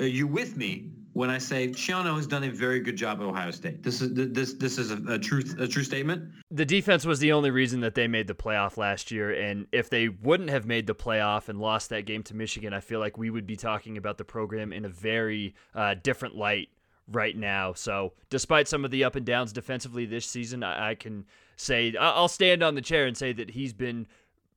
are 0.00 0.06
you 0.06 0.26
with 0.26 0.56
me 0.56 0.90
when 1.18 1.30
I 1.30 1.38
say 1.38 1.66
Schiano 1.70 2.14
has 2.14 2.28
done 2.28 2.44
a 2.44 2.50
very 2.50 2.78
good 2.78 2.94
job 2.94 3.20
at 3.20 3.24
Ohio 3.24 3.50
State. 3.50 3.82
This 3.82 4.00
is 4.00 4.14
this 4.14 4.52
this 4.54 4.78
is 4.78 4.92
a, 4.92 5.02
a 5.08 5.18
truth 5.18 5.56
a 5.58 5.66
true 5.66 5.82
statement. 5.82 6.30
The 6.52 6.64
defense 6.64 7.04
was 7.04 7.18
the 7.18 7.32
only 7.32 7.50
reason 7.50 7.80
that 7.80 7.96
they 7.96 8.06
made 8.06 8.28
the 8.28 8.36
playoff 8.36 8.76
last 8.76 9.10
year, 9.10 9.32
and 9.32 9.66
if 9.72 9.90
they 9.90 10.08
wouldn't 10.08 10.50
have 10.50 10.64
made 10.64 10.86
the 10.86 10.94
playoff 10.94 11.48
and 11.48 11.58
lost 11.58 11.90
that 11.90 12.06
game 12.06 12.22
to 12.22 12.36
Michigan, 12.36 12.72
I 12.72 12.78
feel 12.78 13.00
like 13.00 13.18
we 13.18 13.30
would 13.30 13.46
be 13.46 13.56
talking 13.56 13.96
about 13.96 14.16
the 14.16 14.24
program 14.24 14.72
in 14.72 14.84
a 14.84 14.88
very 14.88 15.56
uh, 15.74 15.96
different 16.00 16.36
light 16.36 16.68
right 17.08 17.36
now. 17.36 17.72
So, 17.72 18.12
despite 18.30 18.68
some 18.68 18.84
of 18.84 18.92
the 18.92 19.02
up 19.02 19.16
and 19.16 19.26
downs 19.26 19.52
defensively 19.52 20.06
this 20.06 20.24
season, 20.24 20.62
I, 20.62 20.90
I 20.90 20.94
can 20.94 21.24
say 21.58 21.94
I'll 21.96 22.28
stand 22.28 22.62
on 22.62 22.74
the 22.74 22.80
chair 22.80 23.06
and 23.06 23.16
say 23.16 23.32
that 23.34 23.50
he's 23.50 23.72
been 23.72 24.06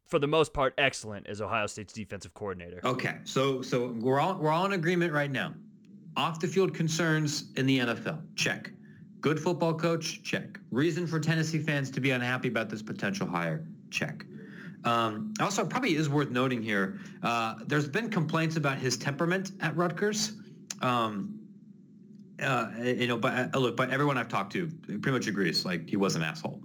for 0.07 0.19
the 0.19 0.27
most 0.27 0.53
part 0.53 0.73
excellent 0.77 1.27
as 1.27 1.41
Ohio 1.41 1.67
State's 1.67 1.93
defensive 1.93 2.33
coordinator. 2.33 2.79
Okay, 2.83 3.17
so 3.23 3.61
so 3.61 3.95
we're 3.99 4.19
all 4.19 4.35
we're 4.35 4.51
all 4.51 4.65
in 4.65 4.73
agreement 4.73 5.11
right 5.11 5.31
now. 5.31 5.53
Off 6.17 6.39
the 6.39 6.47
field 6.47 6.73
concerns 6.73 7.51
in 7.55 7.65
the 7.65 7.79
NFL, 7.79 8.21
check. 8.35 8.71
Good 9.21 9.39
football 9.39 9.73
coach, 9.73 10.23
check. 10.23 10.59
Reason 10.71 11.07
for 11.07 11.19
Tennessee 11.19 11.59
fans 11.59 11.89
to 11.91 12.01
be 12.01 12.11
unhappy 12.11 12.49
about 12.49 12.69
this 12.69 12.81
potential 12.81 13.27
hire, 13.27 13.65
check. 13.89 14.25
Um, 14.83 15.33
also, 15.39 15.63
probably 15.63 15.95
is 15.95 16.09
worth 16.09 16.31
noting 16.31 16.61
here. 16.61 16.99
Uh, 17.21 17.55
there's 17.67 17.87
been 17.87 18.09
complaints 18.09 18.55
about 18.57 18.79
his 18.79 18.97
temperament 18.97 19.51
at 19.61 19.77
Rutgers. 19.77 20.33
Um, 20.81 21.39
uh, 22.41 22.71
you 22.83 23.07
know, 23.07 23.17
but 23.17 23.55
uh, 23.55 23.59
look, 23.59 23.77
but 23.77 23.91
everyone 23.91 24.17
I've 24.17 24.27
talked 24.27 24.53
to 24.53 24.67
pretty 24.85 25.11
much 25.11 25.27
agrees. 25.27 25.65
Like 25.65 25.87
he 25.87 25.97
was 25.97 26.15
an 26.15 26.23
asshole. 26.23 26.61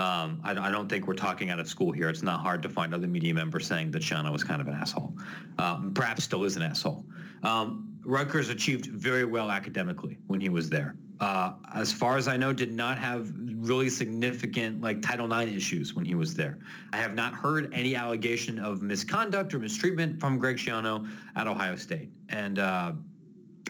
Um, 0.00 0.40
I, 0.42 0.52
I, 0.52 0.70
don't 0.70 0.88
think 0.88 1.06
we're 1.06 1.14
talking 1.14 1.50
out 1.50 1.60
of 1.60 1.68
school 1.68 1.92
here. 1.92 2.08
It's 2.08 2.22
not 2.22 2.40
hard 2.40 2.62
to 2.62 2.70
find 2.70 2.94
other 2.94 3.06
media 3.06 3.34
members 3.34 3.66
saying 3.66 3.90
that 3.90 4.00
Schiano 4.00 4.32
was 4.32 4.42
kind 4.42 4.62
of 4.62 4.66
an 4.66 4.74
asshole. 4.74 5.12
Um, 5.58 5.92
perhaps 5.92 6.24
still 6.24 6.44
is 6.44 6.56
an 6.56 6.62
asshole. 6.62 7.04
Um, 7.42 7.86
Rutgers 8.02 8.48
achieved 8.48 8.86
very 8.86 9.26
well 9.26 9.50
academically 9.50 10.16
when 10.26 10.40
he 10.40 10.48
was 10.48 10.70
there. 10.70 10.96
Uh, 11.20 11.52
as 11.74 11.92
far 11.92 12.16
as 12.16 12.28
I 12.28 12.38
know, 12.38 12.50
did 12.54 12.72
not 12.72 12.96
have 12.96 13.30
really 13.56 13.90
significant 13.90 14.80
like 14.80 15.02
Title 15.02 15.30
IX 15.30 15.52
issues 15.52 15.94
when 15.94 16.06
he 16.06 16.14
was 16.14 16.34
there. 16.34 16.58
I 16.94 16.96
have 16.96 17.14
not 17.14 17.34
heard 17.34 17.70
any 17.74 17.94
allegation 17.94 18.58
of 18.58 18.80
misconduct 18.80 19.52
or 19.52 19.58
mistreatment 19.58 20.18
from 20.18 20.38
Greg 20.38 20.56
Schiano 20.56 21.06
at 21.36 21.46
Ohio 21.46 21.76
State. 21.76 22.08
And 22.30 22.58
uh, 22.58 22.92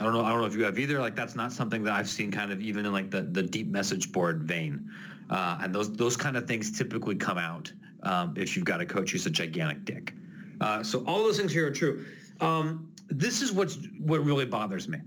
I 0.00 0.04
don't 0.04 0.14
know. 0.14 0.24
I 0.24 0.30
don't 0.30 0.40
know 0.40 0.46
if 0.46 0.54
you 0.54 0.62
have 0.62 0.78
either. 0.78 1.00
Like 1.00 1.16
that's 1.16 1.34
not 1.34 1.52
something 1.52 1.82
that 1.82 1.92
I've 1.92 2.08
seen 2.08 2.30
kind 2.30 2.52
of 2.52 2.60
even 2.60 2.86
in 2.86 2.92
like 2.92 3.10
the, 3.10 3.22
the 3.22 3.42
deep 3.42 3.66
message 3.66 4.12
board 4.12 4.44
vein. 4.44 4.88
Uh, 5.30 5.58
and 5.62 5.74
those 5.74 5.92
those 5.92 6.16
kind 6.16 6.36
of 6.36 6.46
things 6.46 6.76
typically 6.76 7.14
come 7.14 7.38
out 7.38 7.72
um, 8.02 8.34
if 8.36 8.56
you've 8.56 8.64
got 8.64 8.80
a 8.80 8.86
coach 8.86 9.12
who's 9.12 9.26
a 9.26 9.30
gigantic 9.30 9.84
dick. 9.84 10.12
Uh, 10.60 10.82
so 10.82 11.04
all 11.06 11.22
those 11.22 11.38
things 11.38 11.52
here 11.52 11.66
are 11.66 11.70
true. 11.70 12.04
Um, 12.40 12.92
this 13.08 13.40
is 13.40 13.52
what's 13.52 13.78
what 13.98 14.24
really 14.24 14.44
bothers 14.44 14.88
me 14.88 14.98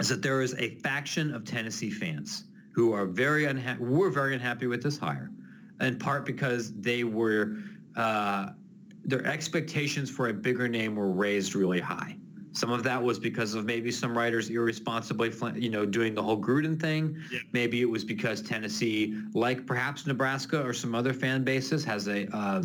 is 0.00 0.08
that 0.08 0.22
there 0.22 0.42
is 0.42 0.54
a 0.58 0.70
faction 0.76 1.34
of 1.34 1.44
Tennessee 1.44 1.90
fans 1.90 2.44
who 2.72 2.92
are 2.92 3.06
very 3.06 3.46
unhappy. 3.46 3.82
We're 3.82 4.10
very 4.10 4.34
unhappy 4.34 4.66
with 4.66 4.82
this 4.82 4.98
hire, 4.98 5.30
in 5.80 5.98
part 5.98 6.26
because 6.26 6.72
they 6.74 7.04
were 7.04 7.56
uh, 7.96 8.50
their 9.04 9.24
expectations 9.26 10.10
for 10.10 10.28
a 10.28 10.34
bigger 10.34 10.68
name 10.68 10.96
were 10.96 11.10
raised 11.10 11.54
really 11.54 11.80
high. 11.80 12.16
Some 12.56 12.72
of 12.72 12.82
that 12.84 13.02
was 13.02 13.18
because 13.18 13.54
of 13.54 13.66
maybe 13.66 13.92
some 13.92 14.16
writers 14.16 14.48
irresponsibly, 14.48 15.30
you 15.60 15.68
know, 15.68 15.84
doing 15.84 16.14
the 16.14 16.22
whole 16.22 16.40
Gruden 16.40 16.80
thing. 16.80 17.14
Yeah. 17.30 17.40
Maybe 17.52 17.82
it 17.82 17.84
was 17.84 18.02
because 18.02 18.40
Tennessee, 18.40 19.14
like 19.34 19.66
perhaps 19.66 20.06
Nebraska 20.06 20.62
or 20.62 20.72
some 20.72 20.94
other 20.94 21.12
fan 21.12 21.44
bases, 21.44 21.84
has 21.84 22.08
a 22.08 22.26
uh, 22.34 22.62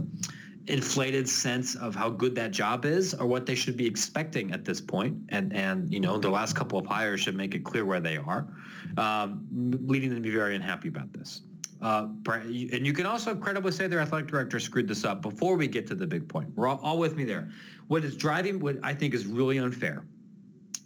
inflated 0.68 1.28
sense 1.28 1.76
of 1.76 1.94
how 1.94 2.10
good 2.10 2.34
that 2.36 2.52
job 2.52 2.86
is 2.86 3.14
or 3.14 3.26
what 3.26 3.46
they 3.46 3.54
should 3.54 3.76
be 3.76 3.86
expecting 3.86 4.54
at 4.54 4.64
this 4.64 4.80
point. 4.80 5.18
And 5.28 5.54
and 5.54 5.92
you 5.92 6.00
know, 6.00 6.18
the 6.18 6.30
last 6.30 6.56
couple 6.56 6.80
of 6.80 6.86
hires 6.86 7.20
should 7.20 7.36
make 7.36 7.54
it 7.54 7.66
clear 7.66 7.84
where 7.84 8.00
they 8.00 8.16
are, 8.16 8.48
um, 8.96 9.46
leading 9.86 10.10
them 10.10 10.24
to 10.24 10.30
be 10.30 10.34
very 10.34 10.56
unhappy 10.56 10.88
about 10.88 11.12
this. 11.12 11.42
Uh, 11.82 12.08
and 12.28 12.86
you 12.86 12.94
can 12.94 13.06
also 13.06 13.36
credibly 13.36 13.72
say 13.72 13.88
their 13.88 14.00
athletic 14.00 14.28
director 14.28 14.60
screwed 14.60 14.88
this 14.88 15.04
up 15.04 15.22
before 15.22 15.56
we 15.56 15.68
get 15.68 15.88
to 15.88 15.96
the 15.96 16.06
big 16.06 16.28
point. 16.30 16.50
We're 16.56 16.68
all, 16.68 16.80
all 16.84 17.00
with 17.00 17.16
me 17.16 17.24
there. 17.24 17.50
What 17.88 18.04
is 18.04 18.16
driving, 18.16 18.60
what 18.60 18.78
I 18.84 18.94
think 18.94 19.14
is 19.16 19.26
really 19.26 19.58
unfair, 19.58 20.06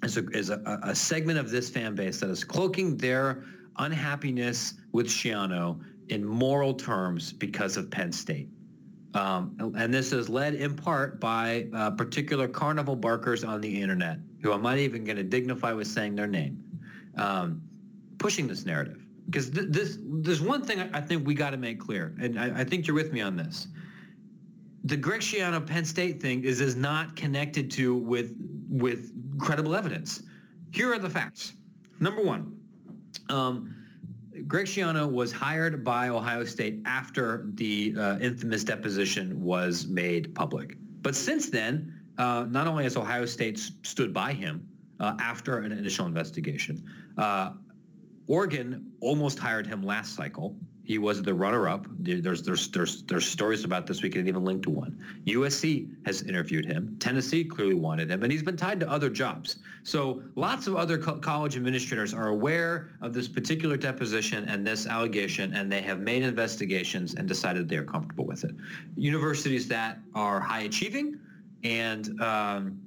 is, 0.04 0.18
a, 0.18 0.26
is 0.30 0.50
a, 0.50 0.80
a 0.84 0.96
segment 0.96 1.38
of 1.38 1.52
this 1.52 1.70
fan 1.70 1.96
base 1.96 2.22
that 2.22 2.30
is 2.30 2.44
cloaking 2.44 2.96
their 2.98 3.44
unhappiness 3.78 4.76
with 4.94 5.08
Schiano 5.08 5.82
in 6.08 6.24
moral 6.24 6.74
terms 6.74 7.34
because 7.34 7.76
of 7.76 7.92
Penn 7.92 8.12
State. 8.14 8.48
Um, 9.14 9.74
and 9.78 9.94
this 9.94 10.14
is 10.14 10.30
led 10.30 10.56
in 10.56 10.76
part 10.76 11.20
by 11.20 11.68
uh, 11.74 11.92
particular 11.92 12.48
carnival 12.48 12.96
barkers 12.96 13.44
on 13.44 13.60
the 13.62 13.82
internet, 13.82 14.20
who 14.42 14.52
I'm 14.52 14.62
not 14.62 14.78
even 14.78 15.04
going 15.04 15.18
to 15.18 15.24
dignify 15.24 15.74
with 15.74 15.88
saying 15.88 16.16
their 16.16 16.28
name, 16.28 16.64
um, 17.18 17.62
pushing 18.18 18.48
this 18.48 18.66
narrative 18.66 19.05
because 19.26 19.50
th- 19.50 19.68
this 19.70 19.98
there's 20.02 20.42
one 20.42 20.64
thing 20.64 20.80
I 20.94 21.02
think 21.02 21.26
we 21.26 21.34
got 21.34 21.52
to 21.52 21.58
make 21.58 21.80
clear, 21.80 22.16
and 22.20 22.40
I, 22.40 22.62
I, 22.62 22.64
think 22.64 22.88
you're 22.88 22.96
with 22.96 23.12
me 23.12 23.22
on 23.22 23.36
this. 23.36 23.68
The 24.84 24.98
Greg 24.98 25.22
Schiano 25.22 25.66
Penn 25.66 25.86
State 25.86 26.22
thing 26.22 26.44
is 26.44 26.62
is 26.62 26.76
not 26.76 27.16
connected 27.16 27.72
to 27.72 27.96
with 27.96 28.36
with 28.70 29.12
credible 29.40 29.76
evidence. 29.76 30.24
Here 30.72 30.94
are 30.94 31.00
the 31.00 31.10
facts. 31.10 31.54
Number 32.00 32.22
one, 32.22 32.60
um, 33.30 33.76
Greg 34.48 34.66
Schiano 34.66 35.10
was 35.10 35.32
hired 35.32 35.84
by 35.84 36.10
Ohio 36.10 36.44
State 36.44 36.82
after 36.86 37.48
the 37.54 37.96
uh, 37.98 38.18
infamous 38.20 38.64
deposition 38.64 39.42
was 39.42 39.88
made 39.88 40.36
public. 40.36 40.78
But 41.02 41.16
since 41.16 41.50
then, 41.50 41.94
uh, 42.18 42.46
not 42.50 42.68
only 42.68 42.84
has 42.84 42.98
Ohio 42.98 43.26
State 43.26 43.60
stood 43.84 44.14
by 44.14 44.34
him 44.34 44.68
uh, 45.00 45.16
after 45.20 45.60
an 45.60 45.72
initial 45.72 46.06
investigation, 46.06 46.84
uh, 47.18 47.52
Oregon 48.28 48.92
almost 49.02 49.38
hired 49.38 49.68
him 49.68 49.84
last 49.84 50.16
cycle. 50.16 50.56
He 50.84 51.00
was 51.00 51.24
the 51.24 51.34
runner-up. 51.34 51.88
There's 51.98 52.44
there's 52.44 52.68
there's 52.70 53.02
there's 53.04 53.26
stories 53.26 53.64
about 53.64 53.88
this. 53.88 54.04
We 54.04 54.10
can 54.10 54.28
even 54.28 54.46
link 54.46 54.62
to 54.64 54.70
one. 54.70 55.04
USC 55.26 55.90
has 56.06 56.22
interviewed 56.22 56.64
him. 56.64 56.96
Tennessee 57.00 57.44
clearly 57.44 57.74
wanted 57.74 58.12
him, 58.12 58.22
and 58.22 58.32
he's 58.32 58.44
been 58.44 58.56
tied 58.56 58.80
to 58.82 58.90
other 58.90 59.10
jobs. 59.10 59.58
So 59.82 60.22
lots 60.36 60.68
of 60.68 60.76
other 60.76 61.00
co- 61.00 61.18
college 61.18 61.56
administrators 61.58 62.14
are 62.14 62.28
aware 62.28 62.92
of 63.02 63.14
this 63.14 63.28
particular 63.28 63.78
deposition 63.78 64.48
and 64.48 64.66
this 64.66 64.86
allegation, 64.86 65.56
and 65.56 65.72
they 65.72 65.82
have 65.82 66.00
made 66.00 66.22
investigations 66.22 67.16
and 67.16 67.28
decided 67.28 67.68
they 67.68 67.78
are 67.78 67.84
comfortable 67.84 68.26
with 68.28 68.44
it. 68.44 68.54
Universities 68.96 69.68
that 69.70 69.98
are 70.14 70.40
high 70.40 70.62
achieving 70.62 71.20
and 71.64 72.22
um, 72.22 72.80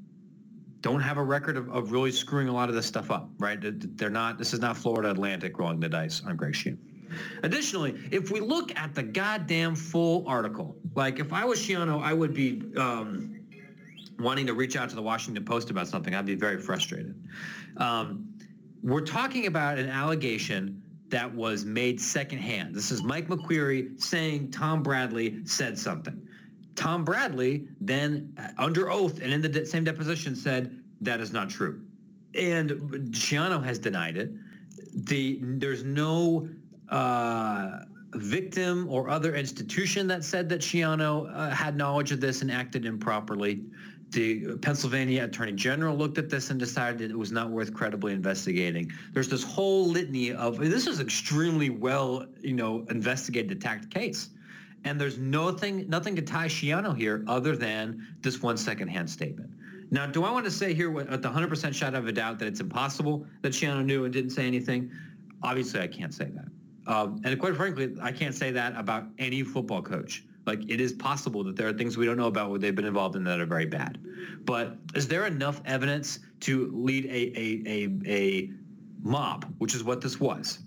don't 0.81 1.01
have 1.01 1.19
a 1.19 1.23
record 1.23 1.57
of, 1.57 1.69
of 1.71 1.93
really 1.93 2.13
screwing 2.13 2.49
a 2.49 2.53
lot 2.53 2.69
of 2.69 2.75
this 2.75 2.87
stuff 2.87 3.11
up, 3.11 3.29
right? 3.39 3.59
They're 3.61 4.11
not, 4.11 4.39
this 4.39 4.53
is 4.53 4.61
not 4.61 4.77
Florida 4.77 5.11
Atlantic 5.11 5.59
rolling 5.59 5.81
the 5.81 5.89
dice 5.89 6.23
on 6.25 6.37
Greg 6.37 6.55
Schiano. 6.55 6.79
Additionally, 7.43 7.99
if 8.11 8.31
we 8.31 8.41
look 8.41 8.77
at 8.79 8.95
the 8.95 9.03
goddamn 9.03 9.75
full 9.75 10.27
article, 10.29 10.77
like 10.95 11.19
if 11.19 11.33
I 11.33 11.45
was 11.45 11.59
Schiano, 11.59 12.03
I 12.03 12.13
would 12.13 12.35
be 12.35 12.63
um, 12.77 13.41
wanting 14.19 14.47
to 14.47 14.55
reach 14.55 14.77
out 14.77 14.91
to 14.91 14.95
the 14.95 15.03
Washington 15.03 15.45
Post 15.45 15.71
about 15.71 15.89
something. 15.89 16.15
I'd 16.15 16.27
be 16.27 16.35
very 16.35 16.61
frustrated. 16.61 17.15
Um, 17.79 18.29
we're 18.83 19.01
talking 19.01 19.47
about 19.47 19.79
an 19.79 19.89
allegation 19.89 20.83
that 21.09 21.35
was 21.35 21.65
made 21.65 22.01
secondhand. 22.01 22.75
This 22.75 22.91
is 22.91 23.03
Mike 23.03 23.29
McQueary 23.29 24.01
saying 24.01 24.51
Tom 24.51 24.83
Bradley 24.83 25.41
said 25.45 25.79
something. 25.79 26.28
Tom 26.79 27.05
Bradley 27.05 27.67
then, 27.81 28.33
uh, 28.39 28.51
under 28.57 28.89
oath 28.89 29.21
and 29.21 29.33
in 29.33 29.43
the 29.43 29.67
same 29.67 29.83
deposition, 29.83 30.37
said 30.37 30.81
that 31.01 31.21
is 31.21 31.33
not 31.33 31.51
true. 31.51 31.83
And 32.37 32.71
Schiano 33.11 33.63
has 33.65 33.81
denied 33.81 34.17
it. 34.17 34.31
The 34.95 35.41
there's 35.43 35.83
no 35.83 36.49
uh, 36.89 37.81
victim 38.15 38.87
or 38.89 39.11
other 39.11 39.35
institution 39.35 40.07
that 40.07 40.23
said 40.23 40.49
that 40.51 40.61
Schiano 40.61 41.29
uh, 41.35 41.51
had 41.51 41.77
knowledge 41.77 42.13
of 42.13 42.21
this 42.21 42.43
and 42.43 42.51
acted 42.51 42.87
improperly. 42.87 43.65
The 44.11 44.57
Pennsylvania 44.59 45.25
Attorney 45.25 45.53
General 45.53 45.97
looked 45.97 46.17
at 46.17 46.31
this 46.31 46.51
and 46.51 46.61
decided 46.61 47.11
it 47.11 47.19
was 47.19 47.33
not 47.33 47.51
worth 47.51 47.75
credibly 47.75 48.13
investigating. 48.13 48.91
There's 49.13 49.29
this 49.29 49.43
whole 49.43 49.85
litany 49.85 50.33
of 50.33 50.59
this 50.59 50.87
is 50.87 51.01
extremely 51.01 51.71
well, 51.71 52.25
you 52.41 52.55
know, 52.55 52.87
investigated, 52.89 53.51
attacked 53.51 53.91
case. 53.91 54.31
And 54.85 55.01
there's 55.01 55.19
nothing 55.19 55.89
nothing 55.89 56.17
to 56.17 56.23
tie 56.23 56.47
Schiano 56.47 56.97
here 56.97 57.25
other 57.27 57.57
than 57.57 58.07
this 58.21 58.41
one 58.43 58.57
secondhand 58.57 59.11
statement. 59.11 59.51
Now, 59.91 60.07
do 60.07 60.25
I 60.25 60.31
want 60.31 60.45
to 60.45 60.51
say 60.51 60.75
here 60.75 60.91
with 60.91 61.09
the 61.09 61.29
100% 61.29 61.75
shot 61.75 61.95
of 61.95 62.07
a 62.07 62.13
doubt 62.13 62.39
that 62.41 62.47
it's 62.47 62.61
impossible 62.61 63.27
that 63.41 63.53
Schiano 63.53 63.85
knew 63.85 64.05
and 64.05 64.13
didn't 64.13 64.31
say 64.31 64.47
anything? 64.47 64.91
Obviously, 65.43 65.81
I 65.81 65.87
can't 65.87 66.13
say 66.13 66.27
that. 66.27 66.49
Um, 66.93 67.21
and 67.25 67.39
quite 67.39 67.57
frankly, 67.57 67.95
I 68.01 68.13
can't 68.13 68.35
say 68.35 68.51
that 68.51 68.75
about 68.77 69.05
any 69.19 69.43
football 69.43 69.83
coach. 69.83 70.25
Like 70.47 70.61
it 70.69 70.81
is 70.81 70.93
possible 70.93 71.45
that 71.45 71.57
there 71.57 71.69
are 71.69 71.75
things 71.75 71.99
we 71.99 72.07
don't 72.07 72.17
know 72.17 72.27
about 72.27 72.49
what 72.49 72.63
they've 72.63 72.75
been 72.75 72.87
involved 72.87 73.17
in 73.17 73.25
that 73.25 73.39
are 73.39 73.47
very 73.47 73.67
bad. 73.67 73.99
But 74.45 74.77
is 74.95 75.07
there 75.07 75.27
enough 75.27 75.61
evidence 75.67 76.21
to 76.41 76.71
lead 76.73 77.05
a 77.05 77.39
a 77.39 77.63
a, 77.67 77.91
a 78.07 78.51
mob, 79.03 79.45
which 79.59 79.75
is 79.75 79.85
what 79.85 80.01
this 80.01 80.19
was? 80.19 80.61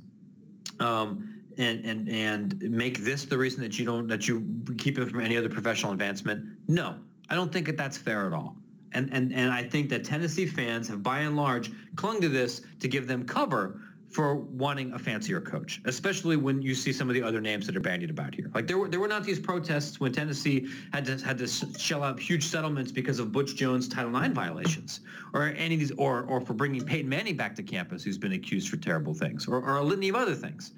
Um, 0.79 1.30
and 1.57 1.85
and 1.85 2.09
and 2.09 2.61
make 2.71 2.99
this 2.99 3.25
the 3.25 3.37
reason 3.37 3.61
that 3.61 3.77
you 3.79 3.85
don't 3.85 4.07
that 4.07 4.27
you 4.27 4.45
keep 4.77 4.97
it 4.97 5.09
from 5.09 5.21
any 5.21 5.37
other 5.37 5.49
professional 5.49 5.91
advancement? 5.91 6.45
No, 6.67 6.95
I 7.29 7.35
don't 7.35 7.51
think 7.51 7.65
that 7.67 7.77
that's 7.77 7.97
fair 7.97 8.27
at 8.27 8.33
all. 8.33 8.55
And, 8.93 9.09
and, 9.13 9.33
and 9.33 9.51
I 9.51 9.63
think 9.63 9.89
that 9.89 10.03
Tennessee 10.03 10.45
fans 10.45 10.89
have 10.89 11.01
by 11.01 11.19
and 11.19 11.37
large 11.37 11.71
clung 11.95 12.19
to 12.21 12.27
this 12.27 12.61
to 12.81 12.89
give 12.89 13.07
them 13.07 13.25
cover 13.25 13.79
for 14.11 14.35
wanting 14.35 14.91
a 14.91 14.99
fancier 14.99 15.39
coach, 15.39 15.81
especially 15.85 16.35
when 16.35 16.61
you 16.61 16.75
see 16.75 16.91
some 16.91 17.09
of 17.09 17.13
the 17.13 17.23
other 17.23 17.39
names 17.39 17.65
that 17.65 17.77
are 17.77 17.81
bandied 17.81 18.09
about 18.09 18.35
here. 18.35 18.51
Like 18.53 18.67
there 18.67 18.77
were 18.77 18.89
there 18.89 18.99
were 18.99 19.07
not 19.07 19.23
these 19.23 19.39
protests 19.39 19.99
when 19.99 20.11
Tennessee 20.11 20.67
had 20.91 21.05
to 21.05 21.17
had 21.17 21.37
to 21.37 21.47
shell 21.47 22.03
out 22.03 22.19
huge 22.19 22.45
settlements 22.45 22.91
because 22.91 23.19
of 23.19 23.31
Butch 23.31 23.55
Jones 23.55 23.87
Title 23.87 24.15
IX 24.15 24.33
violations, 24.33 24.99
or 25.33 25.53
any 25.57 25.75
of 25.75 25.79
these, 25.79 25.91
or 25.91 26.23
or 26.23 26.41
for 26.41 26.53
bringing 26.53 26.83
Peyton 26.83 27.09
Manning 27.09 27.37
back 27.37 27.55
to 27.55 27.63
campus, 27.63 28.03
who's 28.03 28.17
been 28.17 28.33
accused 28.33 28.69
for 28.69 28.77
terrible 28.77 29.13
things, 29.13 29.47
or, 29.47 29.61
or 29.61 29.77
a 29.77 29.83
litany 29.83 30.09
of 30.09 30.15
other 30.15 30.35
things. 30.35 30.73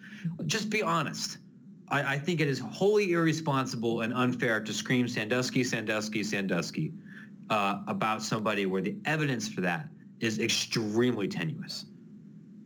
Just 0.46 0.70
be 0.70 0.84
honest. 0.84 1.40
I, 1.90 2.13
I 2.13 2.20
think 2.20 2.40
it 2.40 2.48
is 2.48 2.60
wholly 2.60 3.12
irresponsible 3.12 4.02
and 4.02 4.13
unfair 4.13 4.62
to 4.62 4.74
scream 4.74 5.08
Sandusky, 5.08 5.63
Sandusky, 5.63 6.24
Sandusky 6.24 6.94
uh, 7.50 7.80
about 7.88 8.22
somebody 8.22 8.66
where 8.66 8.82
the 8.82 8.96
evidence 9.06 9.48
for 9.50 9.62
that 9.62 9.88
is 10.20 10.40
extremely 10.40 11.28
tenuous. 11.28 11.86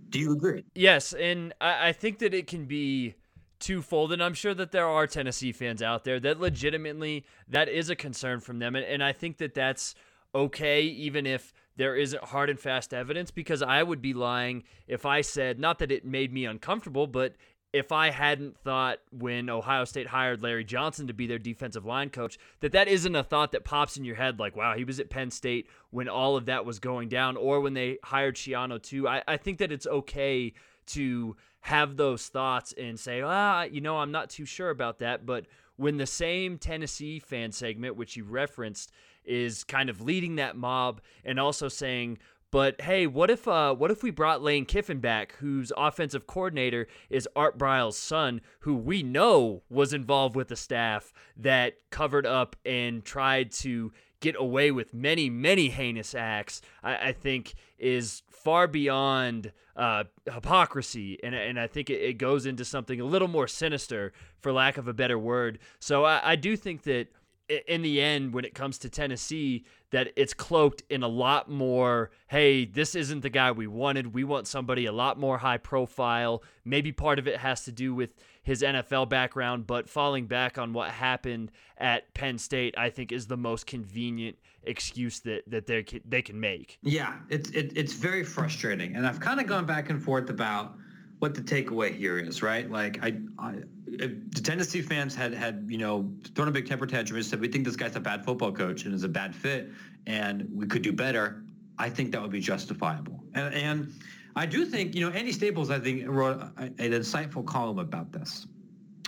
Do 0.09 0.19
you 0.19 0.31
agree? 0.31 0.63
Yes, 0.73 1.13
and 1.13 1.53
I, 1.59 1.89
I 1.89 1.91
think 1.91 2.19
that 2.19 2.33
it 2.33 2.47
can 2.47 2.65
be 2.65 3.15
twofold 3.59 4.13
and 4.13 4.21
i'm 4.21 4.33
sure 4.33 4.53
that 4.53 4.71
there 4.71 4.87
are 4.87 5.07
tennessee 5.07 5.51
fans 5.51 5.81
out 5.81 6.03
there 6.03 6.19
that 6.19 6.39
legitimately 6.39 7.25
that 7.47 7.67
is 7.67 7.89
a 7.89 7.95
concern 7.95 8.39
from 8.39 8.59
them 8.59 8.75
and, 8.75 8.85
and 8.85 9.03
i 9.03 9.11
think 9.11 9.37
that 9.37 9.55
that's 9.55 9.95
okay 10.35 10.81
even 10.83 11.25
if 11.25 11.53
there 11.75 11.95
isn't 11.95 12.23
hard 12.25 12.49
and 12.49 12.59
fast 12.59 12.93
evidence 12.93 13.31
because 13.31 13.63
i 13.63 13.81
would 13.81 14.01
be 14.01 14.13
lying 14.13 14.63
if 14.87 15.05
i 15.05 15.21
said 15.21 15.59
not 15.59 15.79
that 15.79 15.91
it 15.91 16.05
made 16.05 16.31
me 16.31 16.45
uncomfortable 16.45 17.07
but 17.07 17.35
if 17.73 17.91
I 17.91 18.09
hadn't 18.09 18.57
thought 18.57 18.99
when 19.11 19.49
Ohio 19.49 19.85
State 19.85 20.07
hired 20.07 20.41
Larry 20.41 20.63
Johnson 20.63 21.07
to 21.07 21.13
be 21.13 21.27
their 21.27 21.37
defensive 21.37 21.85
line 21.85 22.09
coach, 22.09 22.37
that 22.61 22.71
that 22.71 22.87
isn't 22.87 23.15
a 23.15 23.23
thought 23.23 23.51
that 23.51 23.65
pops 23.65 23.97
in 23.97 24.05
your 24.05 24.15
head 24.15 24.39
like, 24.39 24.55
wow, 24.55 24.75
he 24.75 24.83
was 24.83 24.99
at 24.99 25.09
Penn 25.09 25.31
State 25.31 25.67
when 25.91 26.07
all 26.07 26.37
of 26.37 26.45
that 26.45 26.65
was 26.65 26.79
going 26.79 27.09
down, 27.09 27.35
or 27.35 27.59
when 27.59 27.73
they 27.73 27.97
hired 28.03 28.35
Schiano 28.35 28.81
too. 28.81 29.07
I, 29.07 29.21
I 29.27 29.37
think 29.37 29.57
that 29.59 29.71
it's 29.71 29.87
okay 29.87 30.53
to 30.87 31.35
have 31.61 31.97
those 31.97 32.27
thoughts 32.27 32.73
and 32.77 32.97
say, 32.97 33.21
ah, 33.21 33.63
you 33.63 33.81
know, 33.81 33.97
I'm 33.97 34.11
not 34.11 34.29
too 34.29 34.45
sure 34.45 34.69
about 34.69 34.99
that. 34.99 35.25
But 35.25 35.45
when 35.75 35.97
the 35.97 36.05
same 36.05 36.57
Tennessee 36.57 37.19
fan 37.19 37.51
segment, 37.51 37.97
which 37.97 38.15
you 38.15 38.23
referenced, 38.23 38.91
is 39.25 39.65
kind 39.65 39.89
of 39.89 40.01
leading 40.01 40.37
that 40.37 40.55
mob 40.55 41.01
and 41.25 41.37
also 41.39 41.67
saying, 41.67 42.17
but 42.51 42.81
hey, 42.81 43.07
what 43.07 43.29
if 43.29 43.47
uh, 43.47 43.73
what 43.75 43.91
if 43.91 44.03
we 44.03 44.11
brought 44.11 44.41
Lane 44.41 44.65
Kiffin 44.65 44.99
back, 44.99 45.33
whose 45.39 45.71
offensive 45.75 46.27
coordinator 46.27 46.87
is 47.09 47.27
Art 47.35 47.57
Briles' 47.57 47.93
son, 47.93 48.41
who 48.61 48.75
we 48.75 49.03
know 49.03 49.63
was 49.69 49.93
involved 49.93 50.35
with 50.35 50.47
the 50.47 50.55
staff 50.55 51.13
that 51.35 51.77
covered 51.89 52.25
up 52.25 52.55
and 52.65 53.03
tried 53.03 53.51
to 53.51 53.91
get 54.19 54.35
away 54.37 54.71
with 54.71 54.93
many, 54.93 55.29
many 55.29 55.69
heinous 55.69 56.15
acts. 56.15 56.61
I, 56.83 57.09
I 57.09 57.11
think 57.11 57.53
is 57.77 58.23
far 58.29 58.67
beyond 58.67 59.51
uh, 59.75 60.05
hypocrisy, 60.25 61.19
and 61.23 61.35
and 61.35 61.59
I 61.59 61.67
think 61.67 61.89
it, 61.89 62.01
it, 62.01 62.13
goes 62.17 62.45
into 62.45 62.65
something 62.65 62.99
a 62.99 63.05
little 63.05 63.27
more 63.27 63.47
sinister, 63.47 64.13
for 64.39 64.51
lack 64.51 64.77
of 64.77 64.87
a 64.87 64.93
better 64.93 65.19
word. 65.19 65.59
So 65.79 66.05
I, 66.05 66.31
I 66.31 66.35
do 66.35 66.55
think 66.57 66.83
that 66.83 67.09
in 67.49 67.81
the 67.81 68.01
end, 68.01 68.33
when 68.33 68.45
it 68.45 68.53
comes 68.53 68.77
to 68.79 68.89
Tennessee, 68.89 69.65
that 69.91 70.11
it's 70.15 70.33
cloaked 70.33 70.83
in 70.89 71.01
a 71.01 71.07
lot 71.07 71.49
more, 71.49 72.11
hey, 72.27 72.65
this 72.65 72.93
isn't 72.93 73.21
the 73.21 73.29
guy 73.29 73.51
we 73.51 73.67
wanted. 73.67 74.13
We 74.13 74.23
want 74.23 74.47
somebody 74.47 74.85
a 74.85 74.91
lot 74.91 75.17
more 75.17 75.37
high 75.37 75.57
profile. 75.57 76.43
Maybe 76.65 76.91
part 76.91 77.19
of 77.19 77.27
it 77.27 77.37
has 77.37 77.63
to 77.65 77.71
do 77.71 77.95
with 77.95 78.09
his 78.43 78.61
NFL 78.61 79.09
background, 79.09 79.67
but 79.67 79.89
falling 79.89 80.27
back 80.27 80.57
on 80.57 80.73
what 80.73 80.91
happened 80.91 81.51
at 81.77 82.13
Penn 82.13 82.37
State, 82.37 82.75
I 82.77 82.89
think 82.89 83.11
is 83.11 83.27
the 83.27 83.37
most 83.37 83.65
convenient 83.65 84.37
excuse 84.63 85.19
that 85.21 85.43
that 85.47 85.67
they 85.67 85.83
can, 85.83 86.01
they 86.07 86.21
can 86.21 86.39
make. 86.39 86.77
Yeah, 86.81 87.15
it's 87.29 87.49
it, 87.51 87.73
it's 87.75 87.93
very 87.93 88.23
frustrating, 88.23 88.95
and 88.95 89.07
I've 89.07 89.19
kind 89.19 89.39
of 89.39 89.47
gone 89.47 89.65
back 89.65 89.89
and 89.89 90.01
forth 90.01 90.29
about 90.29 90.75
what 91.19 91.33
the 91.33 91.41
takeaway 91.41 91.95
here 91.95 92.19
is, 92.19 92.43
right? 92.43 92.69
Like 92.69 93.03
I, 93.03 93.17
I 93.39 93.55
the 93.85 94.41
Tennessee 94.43 94.81
fans 94.81 95.15
had 95.15 95.33
had 95.33 95.65
you 95.67 95.77
know 95.77 96.09
thrown 96.35 96.47
a 96.47 96.51
big 96.51 96.67
temper 96.67 96.85
tantrum 96.85 97.17
and 97.17 97.25
said 97.25 97.39
we 97.39 97.47
think 97.47 97.65
this 97.65 97.75
guy's 97.75 97.95
a 97.95 97.99
bad 97.99 98.23
football 98.23 98.51
coach 98.51 98.85
and 98.85 98.93
is 98.93 99.03
a 99.03 99.09
bad 99.09 99.35
fit 99.35 99.69
and 100.05 100.47
we 100.53 100.67
could 100.67 100.81
do 100.81 100.93
better. 100.93 101.43
I 101.79 101.89
think 101.89 102.11
that 102.11 102.21
would 102.21 102.31
be 102.31 102.39
justifiable. 102.39 103.23
And, 103.33 103.53
and 103.53 103.93
I 104.35 104.45
do 104.45 104.65
think 104.65 104.93
you 104.93 105.01
know 105.01 105.15
Andy 105.15 105.31
Staples 105.31 105.71
I 105.71 105.79
think 105.79 106.03
wrote 106.07 106.41
an 106.57 106.75
insightful 106.77 107.45
column 107.45 107.79
about 107.79 108.11
this 108.11 108.45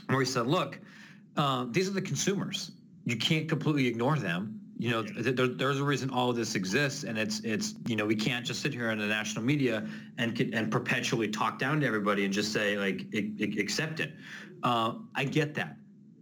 where 0.08 0.20
he 0.20 0.26
said, 0.26 0.48
look, 0.48 0.80
uh, 1.38 1.66
these 1.70 1.88
are 1.88 1.94
the 1.94 2.02
consumers. 2.02 2.72
You 3.06 3.16
can't 3.16 3.48
completely 3.48 3.86
ignore 3.86 4.18
them 4.18 4.60
you 4.80 4.90
know, 4.90 5.02
there, 5.02 5.46
there's 5.46 5.80
a 5.80 5.84
reason 5.84 6.10
all 6.10 6.30
of 6.30 6.38
this 6.38 6.56
exists, 6.56 7.04
and 7.04 7.18
it's 7.18 7.42
it's 7.42 7.76
you 7.86 7.98
know 7.98 8.06
we 8.06 8.16
can't 8.16 8.46
just 8.46 8.62
sit 8.62 8.74
here 8.74 8.92
in 8.92 8.98
the 8.98 9.06
national 9.06 9.44
media 9.44 9.86
and 10.18 10.40
and 10.54 10.72
perpetually 10.72 11.28
talk 11.28 11.60
down 11.60 11.82
to 11.82 11.86
everybody 11.86 12.24
and 12.24 12.34
just 12.34 12.54
say 12.54 12.78
like 12.78 13.06
accept 13.60 14.00
it. 14.00 14.14
Uh, 14.64 14.94
I 15.16 15.26
get 15.26 15.54
that. 15.56 15.76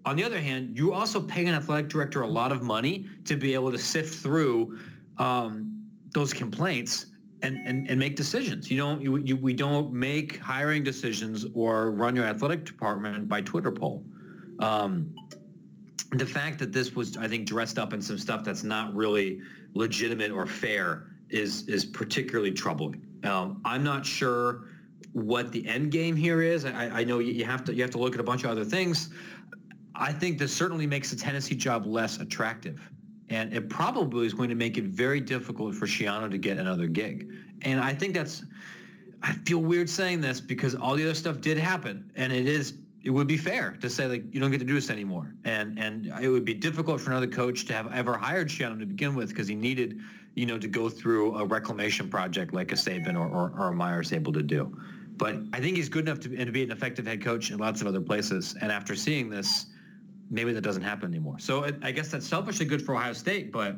On 0.05 0.15
the 0.15 0.23
other 0.23 0.39
hand, 0.39 0.75
you 0.75 0.91
also 0.91 1.21
pay 1.21 1.45
an 1.45 1.53
athletic 1.53 1.87
director 1.87 2.23
a 2.23 2.27
lot 2.27 2.51
of 2.51 2.63
money 2.63 3.05
to 3.25 3.35
be 3.35 3.53
able 3.53 3.71
to 3.71 3.77
sift 3.77 4.15
through 4.15 4.79
um, 5.19 5.85
those 6.13 6.33
complaints 6.33 7.07
and, 7.43 7.59
and, 7.63 7.87
and 7.87 7.99
make 7.99 8.15
decisions. 8.15 8.71
You 8.71 8.77
don't 8.77 9.01
you, 9.01 9.17
you, 9.17 9.37
we 9.37 9.53
don't 9.53 9.93
make 9.93 10.39
hiring 10.39 10.83
decisions 10.83 11.45
or 11.53 11.91
run 11.91 12.15
your 12.15 12.25
athletic 12.25 12.65
department 12.65 13.29
by 13.29 13.41
Twitter 13.41 13.71
poll. 13.71 14.03
Um, 14.59 15.13
the 16.11 16.25
fact 16.25 16.59
that 16.59 16.71
this 16.71 16.95
was, 16.95 17.17
I 17.17 17.27
think, 17.27 17.47
dressed 17.47 17.77
up 17.77 17.93
in 17.93 18.01
some 18.01 18.17
stuff 18.17 18.43
that's 18.43 18.63
not 18.63 18.95
really 18.95 19.41
legitimate 19.73 20.31
or 20.31 20.45
fair 20.45 21.07
is 21.29 21.67
is 21.67 21.85
particularly 21.85 22.51
troubling. 22.51 23.05
Um, 23.23 23.61
I'm 23.65 23.83
not 23.83 24.05
sure 24.05 24.65
what 25.13 25.51
the 25.51 25.67
end 25.67 25.91
game 25.91 26.15
here 26.15 26.41
is. 26.41 26.65
I, 26.65 26.99
I 26.99 27.03
know 27.03 27.19
you 27.19 27.43
have 27.45 27.63
to 27.65 27.73
you 27.73 27.81
have 27.81 27.91
to 27.91 27.97
look 27.97 28.13
at 28.13 28.19
a 28.19 28.23
bunch 28.23 28.43
of 28.43 28.51
other 28.51 28.65
things. 28.65 29.09
I 29.95 30.13
think 30.13 30.37
this 30.37 30.53
certainly 30.55 30.85
makes 30.85 31.09
the 31.09 31.15
Tennessee 31.15 31.55
job 31.55 31.85
less 31.85 32.19
attractive, 32.19 32.79
and 33.29 33.51
it 33.53 33.69
probably 33.69 34.25
is 34.25 34.33
going 34.33 34.49
to 34.49 34.55
make 34.55 34.77
it 34.77 34.85
very 34.85 35.19
difficult 35.19 35.75
for 35.75 35.87
Schiano 35.87 36.29
to 36.29 36.37
get 36.37 36.57
another 36.57 36.87
gig. 36.87 37.31
And 37.63 37.79
I 37.79 37.93
think 37.93 38.13
that's. 38.13 38.43
I 39.23 39.33
feel 39.47 39.59
weird 39.59 39.89
saying 39.89 40.21
this 40.21 40.39
because 40.39 40.75
all 40.75 40.95
the 40.95 41.03
other 41.03 41.15
stuff 41.15 41.41
did 41.41 41.57
happen, 41.57 42.11
and 42.15 42.31
it 42.31 42.47
is 42.47 42.75
it 43.07 43.11
would 43.11 43.25
be 43.25 43.37
fair 43.37 43.77
to 43.79 43.89
say 43.89 44.05
like 44.05 44.25
you 44.33 44.41
don't 44.41 44.51
get 44.51 44.57
to 44.57 44.65
do 44.65 44.73
this 44.73 44.89
anymore, 44.89 45.33
and 45.45 45.79
and 45.79 46.07
it 46.21 46.27
would 46.27 46.43
be 46.43 46.53
difficult 46.53 46.99
for 46.99 47.11
another 47.11 47.25
coach 47.25 47.63
to 47.67 47.73
have 47.73 47.89
ever 47.93 48.17
hired 48.17 48.49
Schiano 48.49 48.77
to 48.77 48.85
begin 48.85 49.15
with 49.15 49.29
because 49.29 49.47
he 49.47 49.55
needed, 49.55 50.01
you 50.35 50.45
know, 50.45 50.57
to 50.57 50.67
go 50.67 50.89
through 50.89 51.37
a 51.37 51.45
reclamation 51.45 52.09
project 52.09 52.53
like 52.53 52.73
a 52.73 52.75
Saban 52.75 53.15
or, 53.15 53.29
or, 53.29 53.53
or 53.57 53.67
a 53.69 53.73
Myers 53.73 54.11
able 54.11 54.33
to 54.33 54.43
do. 54.43 54.77
But 55.15 55.37
I 55.53 55.61
think 55.61 55.77
he's 55.77 55.87
good 55.87 56.05
enough 56.05 56.19
to, 56.19 56.45
to 56.45 56.51
be 56.51 56.63
an 56.63 56.71
effective 56.71 57.07
head 57.07 57.23
coach 57.23 57.49
in 57.49 57.57
lots 57.59 57.79
of 57.79 57.87
other 57.87 58.01
places. 58.01 58.55
And 58.61 58.73
after 58.73 58.93
seeing 58.93 59.29
this, 59.29 59.67
maybe 60.29 60.51
that 60.51 60.61
doesn't 60.61 60.83
happen 60.83 61.09
anymore. 61.09 61.39
So 61.39 61.63
it, 61.63 61.77
I 61.81 61.93
guess 61.93 62.09
that's 62.09 62.27
selfishly 62.27 62.65
good 62.65 62.81
for 62.81 62.93
Ohio 62.93 63.13
State, 63.13 63.53
but 63.53 63.77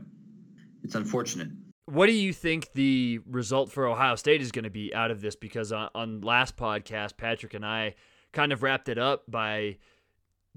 it's 0.83 0.95
unfortunate. 0.95 1.49
What 1.85 2.07
do 2.07 2.13
you 2.13 2.33
think 2.33 2.69
the 2.73 3.19
result 3.29 3.71
for 3.71 3.85
Ohio 3.85 4.15
State 4.15 4.41
is 4.41 4.51
going 4.51 4.63
to 4.63 4.71
be 4.71 4.91
out 4.91 5.11
of 5.11 5.21
this? 5.21 5.35
Because 5.35 5.71
on, 5.71 5.89
on 5.93 6.21
last 6.21 6.57
podcast, 6.57 7.15
Patrick 7.15 7.53
and 7.53 7.63
I 7.63 7.93
kind 8.31 8.51
of 8.51 8.63
wrapped 8.63 8.89
it 8.89 8.97
up 8.97 9.23
by 9.27 9.77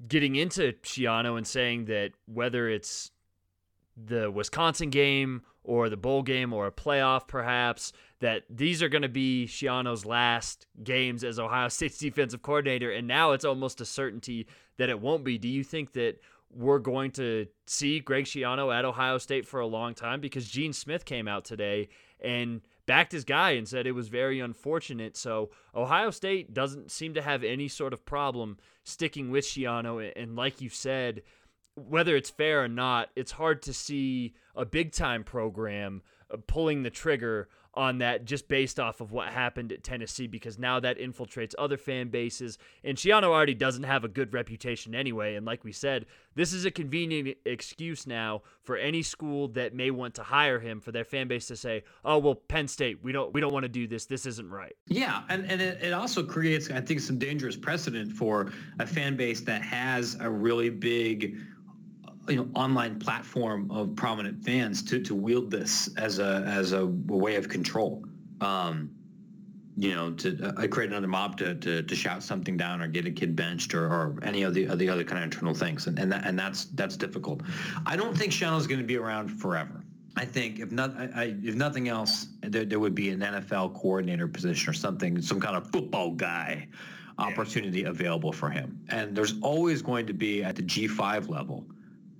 getting 0.08 0.36
into 0.36 0.72
Schiano 0.82 1.36
and 1.36 1.46
saying 1.46 1.86
that 1.86 2.12
whether 2.26 2.68
it's 2.68 3.10
the 3.96 4.30
Wisconsin 4.30 4.90
game 4.90 5.42
or 5.64 5.88
the 5.88 5.96
bowl 5.96 6.22
game 6.22 6.52
or 6.52 6.66
a 6.66 6.72
playoff 6.72 7.28
perhaps 7.28 7.92
that 8.20 8.42
these 8.48 8.82
are 8.82 8.88
going 8.88 9.02
to 9.02 9.08
be 9.08 9.46
Schiano's 9.46 10.04
last 10.04 10.66
games 10.82 11.22
as 11.24 11.38
Ohio 11.38 11.68
State's 11.68 11.98
defensive 11.98 12.42
coordinator 12.42 12.90
and 12.90 13.06
now 13.06 13.32
it's 13.32 13.44
almost 13.44 13.80
a 13.80 13.84
certainty 13.84 14.46
that 14.78 14.88
it 14.88 15.00
won't 15.00 15.24
be. 15.24 15.38
Do 15.38 15.48
you 15.48 15.62
think 15.62 15.92
that 15.92 16.20
we're 16.54 16.78
going 16.78 17.10
to 17.12 17.46
see 17.66 18.00
Greg 18.00 18.24
Schiano 18.24 18.74
at 18.76 18.84
Ohio 18.84 19.18
State 19.18 19.46
for 19.46 19.60
a 19.60 19.66
long 19.66 19.94
time 19.94 20.20
because 20.20 20.48
Gene 20.48 20.72
Smith 20.72 21.04
came 21.04 21.28
out 21.28 21.44
today 21.44 21.88
and 22.20 22.60
backed 22.86 23.12
his 23.12 23.24
guy 23.24 23.52
and 23.52 23.68
said 23.68 23.86
it 23.86 23.92
was 23.92 24.08
very 24.08 24.40
unfortunate. 24.40 25.16
So 25.16 25.50
Ohio 25.74 26.10
State 26.10 26.52
doesn't 26.52 26.90
seem 26.90 27.14
to 27.14 27.22
have 27.22 27.44
any 27.44 27.68
sort 27.68 27.92
of 27.92 28.04
problem 28.04 28.58
sticking 28.84 29.30
with 29.30 29.44
Schiano. 29.44 30.12
And 30.16 30.36
like 30.36 30.60
you 30.60 30.68
said, 30.68 31.22
whether 31.74 32.16
it's 32.16 32.30
fair 32.30 32.64
or 32.64 32.68
not, 32.68 33.10
it's 33.16 33.32
hard 33.32 33.62
to 33.62 33.72
see 33.72 34.34
a 34.54 34.64
big 34.64 34.92
time 34.92 35.24
program 35.24 36.02
uh, 36.30 36.36
pulling 36.46 36.82
the 36.82 36.90
trigger 36.90 37.48
on 37.74 37.98
that 37.98 38.24
just 38.24 38.48
based 38.48 38.78
off 38.78 39.00
of 39.00 39.12
what 39.12 39.28
happened 39.28 39.72
at 39.72 39.82
Tennessee 39.82 40.26
because 40.26 40.58
now 40.58 40.78
that 40.80 40.98
infiltrates 40.98 41.54
other 41.58 41.76
fan 41.76 42.08
bases. 42.08 42.58
And 42.84 42.98
Schiano 42.98 43.24
already 43.24 43.54
doesn't 43.54 43.84
have 43.84 44.04
a 44.04 44.08
good 44.08 44.34
reputation 44.34 44.94
anyway. 44.94 45.36
And 45.36 45.46
like 45.46 45.64
we 45.64 45.72
said, 45.72 46.06
this 46.34 46.52
is 46.52 46.64
a 46.64 46.70
convenient 46.70 47.36
excuse 47.44 48.06
now 48.06 48.42
for 48.62 48.76
any 48.76 49.02
school 49.02 49.48
that 49.48 49.74
may 49.74 49.90
want 49.90 50.14
to 50.14 50.22
hire 50.22 50.60
him 50.60 50.80
for 50.80 50.92
their 50.92 51.04
fan 51.04 51.28
base 51.28 51.46
to 51.46 51.56
say, 51.56 51.84
"Oh 52.04 52.18
well, 52.18 52.34
Penn 52.34 52.68
State, 52.68 53.02
we 53.02 53.12
don't 53.12 53.32
we 53.32 53.40
don't 53.40 53.52
want 53.52 53.64
to 53.64 53.68
do 53.68 53.86
this. 53.86 54.06
This 54.06 54.24
isn't 54.26 54.48
right." 54.48 54.74
Yeah, 54.86 55.22
and 55.28 55.44
and 55.50 55.60
it, 55.60 55.82
it 55.82 55.92
also 55.92 56.22
creates, 56.22 56.70
I 56.70 56.80
think, 56.80 57.00
some 57.00 57.18
dangerous 57.18 57.56
precedent 57.56 58.12
for 58.12 58.52
a 58.78 58.86
fan 58.86 59.16
base 59.16 59.40
that 59.42 59.62
has 59.62 60.16
a 60.20 60.30
really 60.30 60.70
big 60.70 61.38
you 62.28 62.36
know 62.36 62.48
online 62.54 62.98
platform 62.98 63.70
of 63.70 63.94
prominent 63.96 64.44
fans 64.44 64.82
to 64.84 65.00
to 65.00 65.14
wield 65.14 65.50
this 65.50 65.88
as 65.96 66.18
a 66.18 66.44
as 66.46 66.72
a, 66.72 66.86
way 66.86 67.36
of 67.36 67.48
control. 67.48 68.04
Um, 68.40 68.90
you 69.74 69.94
know, 69.94 70.10
to 70.12 70.54
uh, 70.58 70.66
create 70.68 70.90
another 70.90 71.06
mob 71.06 71.38
to, 71.38 71.54
to, 71.54 71.82
to 71.82 71.96
shout 71.96 72.22
something 72.22 72.58
down 72.58 72.82
or 72.82 72.88
get 72.88 73.06
a 73.06 73.10
kid 73.10 73.34
benched 73.34 73.72
or, 73.72 73.86
or 73.86 74.18
any 74.22 74.42
of 74.42 74.52
the, 74.52 74.66
of 74.66 74.78
the 74.78 74.86
other 74.86 75.02
kind 75.02 75.16
of 75.16 75.24
internal 75.24 75.54
things, 75.54 75.86
and 75.86 75.98
and, 75.98 76.12
that, 76.12 76.26
and 76.26 76.38
that's 76.38 76.66
that's 76.66 76.96
difficult. 76.96 77.40
I 77.86 77.96
don't 77.96 78.16
think 78.16 78.32
Schiano's 78.32 78.66
going 78.66 78.80
to 78.80 78.86
be 78.86 78.98
around 78.98 79.28
forever. 79.28 79.82
I 80.16 80.26
think 80.26 80.58
if 80.60 80.70
not, 80.70 80.94
I, 80.98 81.34
if 81.42 81.54
nothing 81.54 81.88
else, 81.88 82.26
there, 82.42 82.66
there 82.66 82.78
would 82.78 82.94
be 82.94 83.08
an 83.10 83.20
NFL 83.20 83.74
coordinator 83.74 84.28
position 84.28 84.68
or 84.68 84.74
something, 84.74 85.22
some 85.22 85.40
kind 85.40 85.56
of 85.56 85.70
football 85.70 86.10
guy 86.10 86.68
opportunity 87.18 87.80
yeah. 87.80 87.88
available 87.88 88.32
for 88.32 88.50
him. 88.50 88.78
And 88.90 89.16
there's 89.16 89.40
always 89.40 89.80
going 89.80 90.06
to 90.06 90.12
be 90.12 90.44
at 90.44 90.56
the 90.56 90.62
G5 90.62 91.30
level 91.30 91.64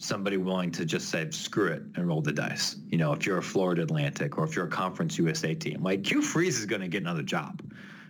somebody 0.02 0.36
willing 0.36 0.70
to 0.72 0.84
just 0.84 1.08
say 1.08 1.30
screw 1.30 1.68
it 1.68 1.82
and 1.94 2.08
roll 2.08 2.20
the 2.20 2.32
dice. 2.32 2.76
You 2.88 2.98
know, 2.98 3.12
if 3.12 3.24
you're 3.24 3.38
a 3.38 3.42
Florida 3.42 3.82
Atlantic 3.82 4.36
or 4.36 4.44
if 4.44 4.56
you're 4.56 4.66
a 4.66 4.70
Conference 4.70 5.16
USA 5.16 5.54
team, 5.54 5.82
like 5.82 6.08
Hugh 6.10 6.22
Freeze 6.22 6.58
is 6.58 6.66
going 6.66 6.82
to 6.82 6.88
get 6.88 7.02
another 7.02 7.22
job. 7.22 7.62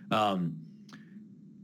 Um, 0.09 0.55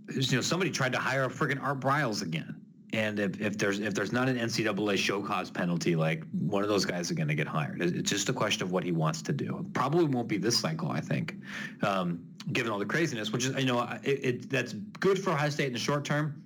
you 0.10 0.36
know, 0.36 0.42
somebody 0.42 0.72
tried 0.72 0.94
to 0.94 1.00
hire 1.00 1.26
a 1.26 1.30
friggin' 1.30 1.62
Art 1.62 1.80
Briles 1.80 2.22
again. 2.22 2.56
And 2.94 3.20
if, 3.20 3.40
if 3.40 3.58
there's 3.58 3.80
if 3.80 3.94
there's 3.94 4.12
not 4.12 4.28
an 4.28 4.38
NCAA 4.38 4.98
show 4.98 5.22
cause 5.22 5.52
penalty, 5.52 5.96
like 5.96 6.24
one 6.32 6.64
of 6.64 6.70
those 6.70 6.86
guys 6.86 7.12
are 7.12 7.14
going 7.14 7.28
to 7.28 7.36
get 7.36 7.48
hired. 7.48 7.82
It's 7.82 8.10
just 8.10 8.30
a 8.30 8.34
question 8.34 8.64
of 8.64 8.72
what 8.72 8.84
he 8.84 8.92
wants 8.92 9.22
to 9.24 9.34
do. 9.34 9.64
Probably 9.74 10.06
won't 10.06 10.28
be 10.28 10.38
this 10.38 10.60
cycle, 10.60 10.90
I 10.90 11.00
think, 11.00 11.36
um, 11.84 12.24
given 12.52 12.72
all 12.72 12.80
the 12.80 12.88
craziness. 12.88 13.32
Which 13.32 13.46
is, 13.46 13.56
you 13.56 13.66
know, 13.66 13.82
it, 14.04 14.26
it, 14.26 14.50
that's 14.50 14.74
good 14.74 15.24
for 15.24 15.32
Ohio 15.32 15.52
State 15.52 15.68
in 15.68 15.74
the 15.74 15.80
short 15.80 16.04
term 16.04 16.42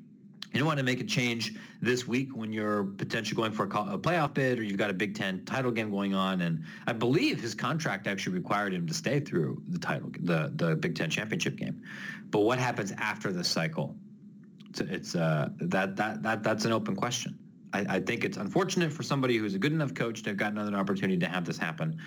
you 0.54 0.60
don't 0.60 0.68
want 0.68 0.78
to 0.78 0.84
make 0.84 1.02
a 1.02 1.04
change 1.04 1.56
this 1.82 2.08
week 2.08 2.36
when 2.36 2.54
you're 2.54 2.84
potentially 2.84 3.36
going 3.36 3.52
for 3.52 3.63
a, 3.63 3.98
playoff 3.98 4.36
bid 4.36 4.60
or 4.60 4.63
you've 4.63 4.78
got 4.78 4.92
a 4.92 4.94
Big 4.94 5.16
Ten 5.16 5.44
title 5.46 5.72
game 5.72 5.89
going 5.89 6.13
on. 6.13 6.42
And 6.42 6.63
I 6.86 6.94
believe 6.94 7.42
his 7.42 7.56
contract 7.56 8.06
actually 8.06 8.36
required 8.36 8.72
him 8.72 8.86
to 8.86 8.94
stay 8.94 9.20
through 9.20 9.63
the 9.68 9.80
title, 9.80 10.12
the, 10.20 10.52
the 10.56 10.76
Big 10.76 10.96
Ten 10.96 11.10
championship 11.10 11.56
game. 11.56 11.82
But 12.30 12.42
what 12.42 12.60
happens 12.60 12.92
after 13.00 13.32
this 13.34 13.48
cycle? 13.48 13.96
It's, 14.70 14.80
it's 14.82 15.16
uh, 15.16 15.50
that, 15.58 15.96
that, 15.96 16.22
that, 16.22 16.44
that's 16.44 16.66
an 16.66 16.72
open 16.72 16.96
question. 16.96 17.38
I, 17.74 17.86
I, 17.89 18.00
think 18.00 18.24
it's 18.24 18.38
unfortunate 18.38 18.94
for 18.94 19.02
somebody 19.02 19.38
who's 19.38 19.56
a 19.56 19.60
good 19.60 19.74
enough 19.74 19.96
coach 19.96 20.22
to 20.24 20.30
have 20.30 20.38
gotten 20.38 20.60
another 20.60 20.78
opportunity 20.78 21.18
to 21.18 21.28
have 21.28 21.46
this 21.46 21.58
happen. 21.58 22.00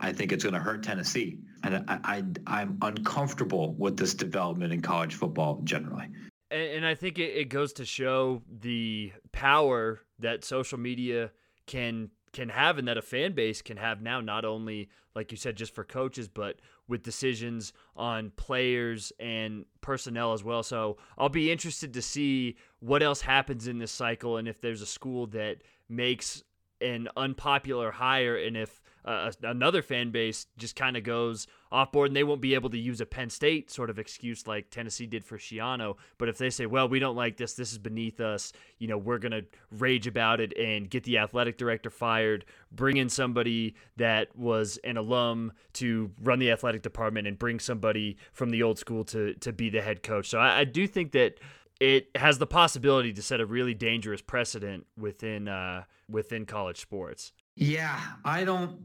I 0.00 0.14
think 0.14 0.32
it's 0.32 0.44
going 0.44 0.54
to 0.54 0.60
hurt 0.60 0.82
Tennessee. 0.82 1.38
And 1.62 1.84
I, 1.86 1.98
I, 2.04 2.24
I'm 2.46 2.78
uncomfortable 2.80 3.74
with 3.74 3.98
this 3.98 4.14
development 4.14 4.72
in 4.72 4.80
college 4.80 5.14
football 5.14 5.60
generally 5.64 6.08
and, 6.50 6.62
and 6.62 6.86
I 6.86 6.94
think 6.94 7.18
it, 7.18 7.34
it 7.36 7.48
goes 7.48 7.72
to 7.74 7.84
show 7.84 8.42
the 8.48 9.12
power 9.32 10.00
that 10.18 10.44
social 10.44 10.78
media 10.78 11.30
can 11.66 12.10
can 12.32 12.48
have 12.48 12.78
and 12.78 12.86
that 12.86 12.96
a 12.96 13.02
fan 13.02 13.32
base 13.32 13.60
can 13.60 13.76
have 13.76 14.02
now 14.02 14.20
not 14.20 14.44
only 14.44 14.88
like 15.16 15.32
you 15.32 15.36
said 15.36 15.56
just 15.56 15.74
for 15.74 15.82
coaches 15.82 16.28
but 16.28 16.60
with 16.86 17.02
decisions 17.02 17.72
on 17.96 18.30
players 18.36 19.12
and 19.18 19.64
personnel 19.80 20.32
as 20.32 20.44
well. 20.44 20.62
So 20.62 20.98
i'll 21.18 21.28
be 21.28 21.50
interested 21.50 21.94
to 21.94 22.02
see 22.02 22.56
what 22.80 23.02
else 23.02 23.20
happens 23.20 23.66
in 23.66 23.78
this 23.78 23.92
cycle 23.92 24.36
and 24.36 24.46
if 24.46 24.60
there's 24.60 24.82
a 24.82 24.86
school 24.86 25.26
that 25.28 25.58
makes 25.88 26.42
an 26.80 27.08
unpopular 27.16 27.90
hire 27.90 28.36
and 28.36 28.56
if 28.56 28.79
uh, 29.04 29.30
another 29.42 29.82
fan 29.82 30.10
base 30.10 30.46
just 30.58 30.76
kind 30.76 30.96
of 30.96 31.02
goes 31.02 31.46
off 31.72 31.92
board 31.92 32.08
and 32.08 32.16
they 32.16 32.24
won't 32.24 32.40
be 32.40 32.54
able 32.54 32.70
to 32.70 32.78
use 32.78 33.00
a 33.00 33.06
Penn 33.06 33.30
State 33.30 33.70
sort 33.70 33.90
of 33.90 33.98
excuse 33.98 34.46
like 34.46 34.70
Tennessee 34.70 35.06
did 35.06 35.24
for 35.24 35.38
Schiano. 35.38 35.96
But 36.18 36.28
if 36.28 36.38
they 36.38 36.50
say, 36.50 36.66
well, 36.66 36.88
we 36.88 36.98
don't 36.98 37.16
like 37.16 37.36
this, 37.36 37.54
this 37.54 37.72
is 37.72 37.78
beneath 37.78 38.20
us, 38.20 38.52
you 38.78 38.88
know, 38.88 38.98
we're 38.98 39.18
going 39.18 39.32
to 39.32 39.44
rage 39.70 40.06
about 40.06 40.40
it 40.40 40.56
and 40.58 40.90
get 40.90 41.04
the 41.04 41.18
athletic 41.18 41.56
director 41.56 41.90
fired, 41.90 42.44
bring 42.72 42.96
in 42.96 43.08
somebody 43.08 43.74
that 43.96 44.36
was 44.36 44.78
an 44.84 44.96
alum 44.96 45.52
to 45.74 46.10
run 46.22 46.38
the 46.38 46.50
athletic 46.50 46.82
department 46.82 47.26
and 47.26 47.38
bring 47.38 47.58
somebody 47.58 48.16
from 48.32 48.50
the 48.50 48.62
old 48.62 48.78
school 48.78 49.04
to, 49.04 49.34
to 49.34 49.52
be 49.52 49.70
the 49.70 49.80
head 49.80 50.02
coach. 50.02 50.28
So 50.28 50.38
I, 50.38 50.60
I 50.60 50.64
do 50.64 50.86
think 50.86 51.12
that 51.12 51.38
it 51.80 52.08
has 52.14 52.38
the 52.38 52.46
possibility 52.46 53.12
to 53.14 53.22
set 53.22 53.40
a 53.40 53.46
really 53.46 53.74
dangerous 53.74 54.20
precedent 54.20 54.86
within 54.98 55.48
uh, 55.48 55.84
within 56.08 56.44
college 56.44 56.78
sports. 56.78 57.32
Yeah, 57.60 58.00
I 58.24 58.44
don't 58.44 58.80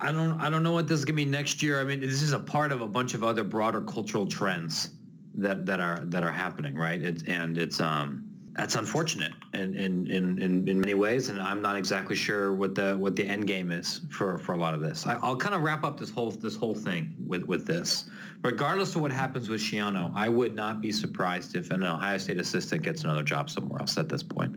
I 0.00 0.12
don't 0.12 0.40
I 0.40 0.48
don't 0.48 0.62
know 0.62 0.72
what 0.72 0.88
this 0.88 0.98
is 0.98 1.04
gonna 1.04 1.16
be 1.16 1.26
next 1.26 1.62
year. 1.62 1.78
I 1.78 1.84
mean, 1.84 2.00
this 2.00 2.22
is 2.22 2.32
a 2.32 2.38
part 2.38 2.72
of 2.72 2.80
a 2.80 2.86
bunch 2.86 3.12
of 3.12 3.22
other 3.22 3.44
broader 3.44 3.82
cultural 3.82 4.26
trends 4.26 4.90
that 5.34 5.66
that 5.66 5.78
are 5.78 6.00
that 6.06 6.22
are 6.22 6.32
happening, 6.32 6.74
right? 6.74 7.02
It's 7.02 7.22
and 7.24 7.58
it's 7.58 7.82
um 7.82 8.27
that's 8.58 8.74
unfortunate 8.74 9.32
in, 9.54 9.72
in, 9.76 10.10
in, 10.10 10.66
in, 10.66 10.80
many 10.80 10.94
ways, 10.94 11.28
and 11.28 11.40
I'm 11.40 11.62
not 11.62 11.76
exactly 11.76 12.16
sure 12.16 12.52
what 12.52 12.74
the 12.74 12.96
what 12.98 13.14
the 13.14 13.24
end 13.24 13.46
game 13.46 13.70
is 13.70 14.00
for, 14.10 14.36
for 14.36 14.52
a 14.52 14.56
lot 14.56 14.74
of 14.74 14.80
this. 14.80 15.06
I, 15.06 15.14
will 15.16 15.36
kind 15.36 15.54
of 15.54 15.62
wrap 15.62 15.84
up 15.84 15.98
this 15.98 16.10
whole 16.10 16.32
this 16.32 16.56
whole 16.56 16.74
thing 16.74 17.14
with, 17.24 17.44
with 17.44 17.68
this. 17.68 18.10
Regardless 18.42 18.96
of 18.96 19.02
what 19.02 19.12
happens 19.12 19.48
with 19.48 19.60
Schiano, 19.60 20.12
I 20.12 20.28
would 20.28 20.56
not 20.56 20.80
be 20.80 20.90
surprised 20.90 21.54
if 21.54 21.70
an 21.70 21.84
Ohio 21.84 22.18
State 22.18 22.40
assistant 22.40 22.82
gets 22.82 23.04
another 23.04 23.22
job 23.22 23.48
somewhere 23.48 23.80
else 23.80 23.96
at 23.96 24.08
this 24.08 24.24
point. 24.24 24.56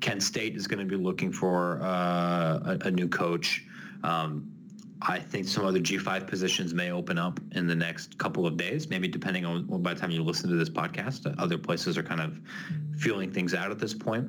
Kent 0.00 0.22
State 0.22 0.54
is 0.54 0.68
going 0.68 0.78
to 0.78 0.84
be 0.84 1.02
looking 1.02 1.32
for 1.32 1.82
uh, 1.82 2.60
a, 2.64 2.78
a, 2.84 2.90
new 2.92 3.08
coach. 3.08 3.64
Um, 4.04 4.48
I 5.02 5.18
think 5.18 5.48
some 5.48 5.64
other 5.64 5.78
G5 5.78 6.26
positions 6.26 6.74
may 6.74 6.90
open 6.90 7.16
up 7.16 7.40
in 7.52 7.66
the 7.66 7.74
next 7.74 8.18
couple 8.18 8.46
of 8.46 8.56
days, 8.56 8.88
maybe 8.88 9.08
depending 9.08 9.46
on 9.46 9.66
well, 9.66 9.78
by 9.78 9.94
the 9.94 10.00
time 10.00 10.10
you 10.10 10.22
listen 10.22 10.50
to 10.50 10.56
this 10.56 10.68
podcast. 10.68 11.32
Other 11.38 11.56
places 11.56 11.96
are 11.96 12.02
kind 12.02 12.20
of 12.20 12.38
feeling 12.98 13.30
things 13.30 13.54
out 13.54 13.70
at 13.70 13.78
this 13.78 13.94
point. 13.94 14.28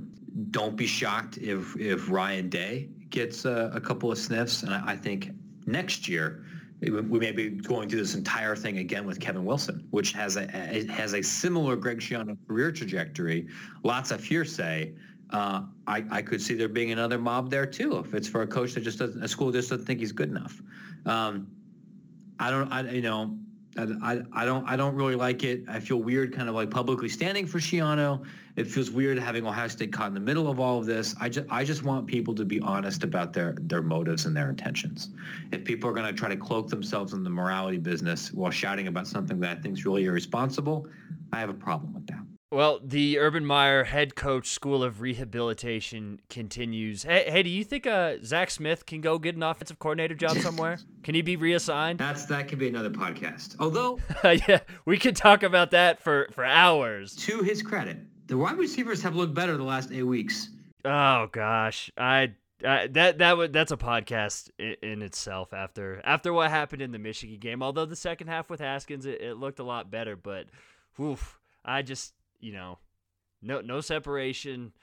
Don't 0.52 0.78
be 0.78 0.88
shocked 0.88 1.38
if 1.38 1.76
if 1.78 2.10
Ryan 2.10 2.50
Day 2.50 2.90
gets 3.10 3.44
a, 3.46 3.72
a 3.74 3.82
couple 3.82 4.12
of 4.12 4.18
sniffs, 4.18 4.64
and 4.64 4.74
I, 4.74 4.94
I 4.94 4.96
think 4.96 5.32
next 5.66 6.08
year 6.08 6.46
we 6.82 7.20
may 7.20 7.32
be 7.32 7.50
going 7.50 7.88
through 7.88 8.00
this 8.00 8.16
entire 8.16 8.56
thing 8.56 8.80
again 8.80 9.06
with 9.06 9.20
Kevin 9.20 9.46
Wilson, 9.46 9.86
which 9.92 10.14
has 10.14 10.36
a 10.36 10.48
has 10.90 11.14
a 11.14 11.22
similar 11.22 11.76
Greg 11.76 12.00
Schiano 12.00 12.36
career 12.48 12.72
trajectory. 12.72 13.48
Lots 13.84 14.10
of 14.10 14.24
hearsay 14.24 14.94
uh, 15.32 15.64
I, 15.88 16.04
I 16.10 16.22
could 16.22 16.42
see 16.42 16.54
there 16.54 16.68
being 16.68 16.92
another 16.92 17.18
mob 17.18 17.50
there 17.50 17.66
too 17.66 17.98
if 17.98 18.14
it's 18.14 18.28
for 18.28 18.42
a 18.42 18.48
coach 18.48 18.74
that 18.74 18.82
just 18.82 19.00
doesn't, 19.00 19.24
a 19.24 19.28
school 19.28 19.52
just 19.52 19.70
doesn't 19.70 19.86
think 19.86 20.00
he's 20.00 20.12
good 20.12 20.30
enough. 20.30 20.62
Um, 21.06 21.48
I 22.40 22.50
don't, 22.50 22.72
I, 22.72 22.90
you 22.90 23.02
know, 23.02 23.38
I, 23.78 24.22
I 24.34 24.46
don't 24.46 24.68
I 24.68 24.76
don't 24.76 24.96
really 24.96 25.16
like 25.16 25.44
it. 25.46 25.64
I 25.70 25.80
feel 25.80 25.98
weird 25.98 26.36
kind 26.36 26.50
of 26.50 26.56
like 26.56 26.70
publicly 26.70 27.08
standing 27.08 27.48
for 27.48 27.60
Schiano. 27.60 28.26
It 28.58 28.68
feels 28.68 28.92
weird 28.92 29.18
having 29.18 29.48
Ohio 29.48 29.70
State 29.70 29.94
caught 29.94 30.10
in 30.10 30.14
the 30.14 30.20
middle 30.20 30.50
of 30.50 30.60
all 30.60 30.78
of 30.78 30.86
this. 30.86 31.16
I 31.22 31.30
just 31.30 31.48
I 31.50 31.64
just 31.64 31.84
want 31.84 32.06
people 32.06 32.36
to 32.36 32.44
be 32.44 32.60
honest 32.60 33.06
about 33.06 33.32
their 33.32 33.56
their 33.62 33.82
motives 33.82 34.26
and 34.26 34.36
their 34.36 34.50
intentions. 34.50 35.10
If 35.54 35.64
people 35.64 35.90
are 35.90 35.94
going 35.94 36.06
to 36.06 36.14
try 36.14 36.28
to 36.28 36.36
cloak 36.36 36.68
themselves 36.68 37.14
in 37.14 37.24
the 37.24 37.30
morality 37.30 37.78
business 37.78 38.34
while 38.34 38.52
shouting 38.52 38.88
about 38.88 39.08
something 39.08 39.40
that 39.40 39.58
I 39.58 39.62
think 39.62 39.78
is 39.78 39.86
really 39.86 40.04
irresponsible, 40.04 40.88
I 41.32 41.40
have 41.40 41.50
a 41.50 41.54
problem 41.54 41.94
with 41.94 42.08
that. 42.08 42.11
Well, 42.54 42.82
the 42.84 43.18
Urban 43.18 43.46
Meyer 43.46 43.86
head 43.86 44.14
coach 44.16 44.50
school 44.50 44.84
of 44.84 45.00
rehabilitation 45.00 46.20
continues. 46.30 47.04
Hey, 47.04 47.24
hey, 47.30 47.44
do 47.44 47.50
you 47.50 47.64
think 47.64 47.88
uh, 47.88 48.16
Zach 48.26 48.52
Smith 48.52 48.86
can 48.86 49.00
go 49.00 49.18
get 49.20 49.38
an 49.38 49.44
offensive 49.44 49.80
coordinator 49.80 50.16
job 50.16 50.38
somewhere? 50.40 50.78
can 51.02 51.16
he 51.16 51.22
be 51.22 51.38
reassigned? 51.38 51.98
That's 51.98 52.26
that 52.26 52.50
could 52.50 52.60
be 52.60 52.68
another 52.68 52.90
podcast. 52.90 53.56
Although, 53.58 54.00
yeah, 54.50 54.60
we 54.84 54.98
could 54.98 55.16
talk 55.16 55.44
about 55.44 55.72
that 55.72 56.02
for 56.02 56.28
for 56.34 56.44
hours. 56.44 57.16
To 57.28 57.42
his 57.42 57.62
credit, 57.62 58.00
the 58.28 58.38
wide 58.38 58.58
receivers 58.58 59.02
have 59.02 59.16
looked 59.16 59.34
better 59.34 59.56
the 59.56 59.64
last 59.64 59.90
eight 59.94 60.04
weeks. 60.04 60.50
Oh 60.84 61.28
gosh, 61.32 61.90
I 61.98 62.34
uh, 62.66 62.88
that 62.92 63.20
that 63.20 63.38
would 63.38 63.54
that's 63.54 63.72
a 63.72 63.78
podcast 63.78 64.50
in, 64.60 64.76
in, 64.84 65.02
itself. 65.02 65.54
After 65.54 66.02
after 66.04 66.34
what 66.34 66.50
happened 66.50 66.82
in 66.82 66.92
the 66.92 67.00
Michigan 67.00 67.40
game, 67.40 67.64
although 67.64 67.86
the 67.86 67.96
second 67.96 68.28
half 68.28 68.50
with 68.50 68.60
Haskins 68.60 69.06
it, 69.06 69.22
it 69.22 69.38
looked 69.38 69.60
a 69.60 69.64
lot 69.64 69.90
better, 69.90 70.18
but 70.18 70.48
oof, 71.00 71.40
I 71.64 71.82
just 71.82 72.14
you 72.42 72.54
know, 72.54 72.80
no 73.42 73.62
no 73.62 73.82
separation, 73.82 74.74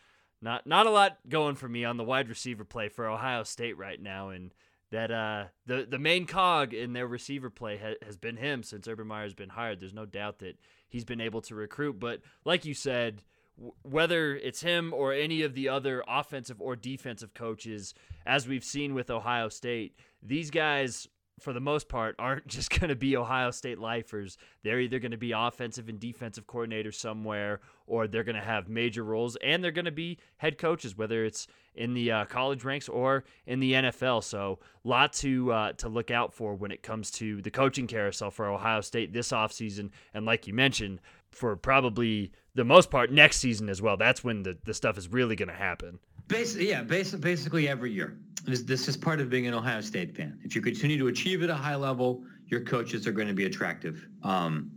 not 0.41 0.67
not 0.67 0.87
a 0.87 0.91
lot 0.91 1.19
going 1.29 1.57
for 1.57 1.69
me 1.69 1.85
on 1.85 1.97
the 1.97 2.05
wide 2.05 2.29
receiver 2.29 2.65
play 2.65 2.89
for 2.89 3.07
Ohio 3.07 3.43
State 3.43 3.77
right 3.77 4.01
now, 4.01 4.31
and 4.31 4.53
that 4.91 5.11
uh 5.11 5.45
the 5.67 5.87
the 5.89 5.99
main 5.99 6.27
cog 6.27 6.73
in 6.73 6.93
their 6.93 7.07
receiver 7.07 7.51
play 7.51 7.77
ha- 7.77 8.05
has 8.05 8.17
been 8.17 8.37
him 8.37 8.63
since 8.63 8.89
Urban 8.89 9.07
Meyer's 9.07 9.35
been 9.35 9.51
hired. 9.51 9.81
There's 9.81 9.95
no 9.95 10.07
doubt 10.07 10.39
that 10.39 10.59
he's 10.89 11.05
been 11.05 11.21
able 11.21 11.41
to 11.43 11.55
recruit, 11.55 12.01
but 12.01 12.21
like 12.45 12.65
you 12.65 12.75
said, 12.75 13.23
w- 13.57 13.75
whether 13.83 14.35
it's 14.35 14.63
him 14.63 14.95
or 14.95 15.13
any 15.13 15.43
of 15.43 15.55
the 15.55 15.69
other 15.69 16.03
offensive 16.09 16.61
or 16.61 16.75
defensive 16.75 17.35
coaches, 17.35 17.93
as 18.25 18.49
we've 18.49 18.65
seen 18.65 18.95
with 18.95 19.11
Ohio 19.11 19.49
State, 19.51 19.99
these 20.23 20.51
guys 20.51 21.07
for 21.39 21.53
the 21.53 21.61
most 21.61 21.89
part, 21.89 22.17
aren't 22.19 22.47
just 22.49 22.71
going 22.71 22.89
to 22.89 22.97
be 22.97 23.17
Ohio 23.17 23.51
State 23.51 23.79
lifers. 23.79 24.37
They're 24.63 24.81
either 24.81 24.99
going 24.99 25.13
to 25.13 25.17
be 25.17 25.33
offensive 25.33 25.89
and 25.89 25.99
defensive 25.99 26.47
coordinators 26.47 26.95
somewhere, 26.95 27.61
or 27.87 28.07
they're 28.07 28.25
going 28.25 28.37
to 28.37 28.43
have 28.43 28.69
major 28.69 29.05
roles, 29.05 29.37
and 29.37 29.63
they're 29.63 29.71
going 29.71 29.85
to 29.85 29.91
be 29.91 30.19
head 30.37 30.59
coaches, 30.59 30.97
whether 30.97 31.25
it's 31.25 31.47
in 31.75 31.95
the 31.95 32.11
uh, 32.11 32.25
college 32.25 32.65
ranks 32.65 32.89
or 32.89 33.25
in 33.47 33.61
the 33.61 33.73
NFL. 33.73 34.25
So, 34.25 34.59
a 34.85 34.89
lot 34.89 35.13
to 35.15 35.53
uh, 35.53 35.73
to 35.75 35.89
look 35.89 36.11
out 36.11 36.35
for 36.35 36.55
when 36.55 36.71
it 36.71 36.83
comes 36.83 37.11
to 37.13 37.41
the 37.43 37.51
coaching 37.51 37.87
carousel 37.87 38.31
for 38.31 38.49
Ohio 38.49 38.81
State 38.81 39.13
this 39.13 39.31
offseason. 39.31 39.91
And 40.13 40.27
like 40.27 40.47
you 40.47 40.55
mentioned, 40.55 41.01
for 41.31 41.57
probably 41.57 42.33
the 42.55 42.65
most 42.65 42.91
part 42.91 43.13
next 43.13 43.39
season 43.39 43.69
as 43.69 43.81
well. 43.81 43.97
That's 43.97 44.25
when 44.25 44.43
the, 44.43 44.59
the 44.65 44.75
stuff 44.75 44.99
is 44.99 45.09
really 45.09 45.37
going 45.37 45.49
to 45.49 45.55
happen. 45.55 45.99
Basically, 46.29 46.69
yeah, 46.69 46.83
basically, 46.83 47.21
basically 47.21 47.69
every 47.69 47.91
year. 47.91 48.19
This, 48.45 48.63
this 48.63 48.87
is 48.89 48.97
part 48.97 49.21
of 49.21 49.29
being 49.29 49.47
an 49.47 49.55
Ohio 49.55 49.81
State 49.81 50.15
fan. 50.17 50.39
If 50.43 50.55
you 50.55 50.63
continue 50.63 50.99
to 50.99 51.09
achieve 51.09 51.43
at 51.43 51.51
a 51.51 51.55
high 51.55 51.75
level, 51.75 52.23
your 52.47 52.61
coaches 52.61 53.07
are 53.07 53.13
going 53.13 53.29
to 53.29 53.35
be 53.35 53.47
attractive. 53.47 54.07
Um, 54.23 54.71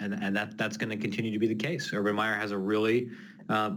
and, 0.00 0.14
and 0.14 0.34
that 0.36 0.56
that's 0.56 0.76
going 0.76 0.90
to 0.90 0.96
continue 0.96 1.32
to 1.32 1.38
be 1.38 1.46
the 1.46 1.54
case. 1.54 1.92
Urban 1.92 2.14
Meyer 2.14 2.34
has 2.34 2.52
a 2.52 2.58
really 2.58 3.10
uh, 3.48 3.72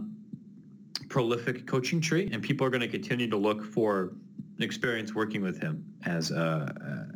prolific 1.08 1.66
coaching 1.66 2.00
tree, 2.00 2.30
and 2.32 2.42
people 2.42 2.66
are 2.66 2.70
going 2.70 2.80
to 2.80 2.88
continue 2.88 3.28
to 3.28 3.36
look 3.36 3.62
for 3.62 4.14
experience 4.60 5.14
working 5.14 5.42
with 5.42 5.60
him 5.60 5.84
as 6.04 6.30
uh, 6.30 6.72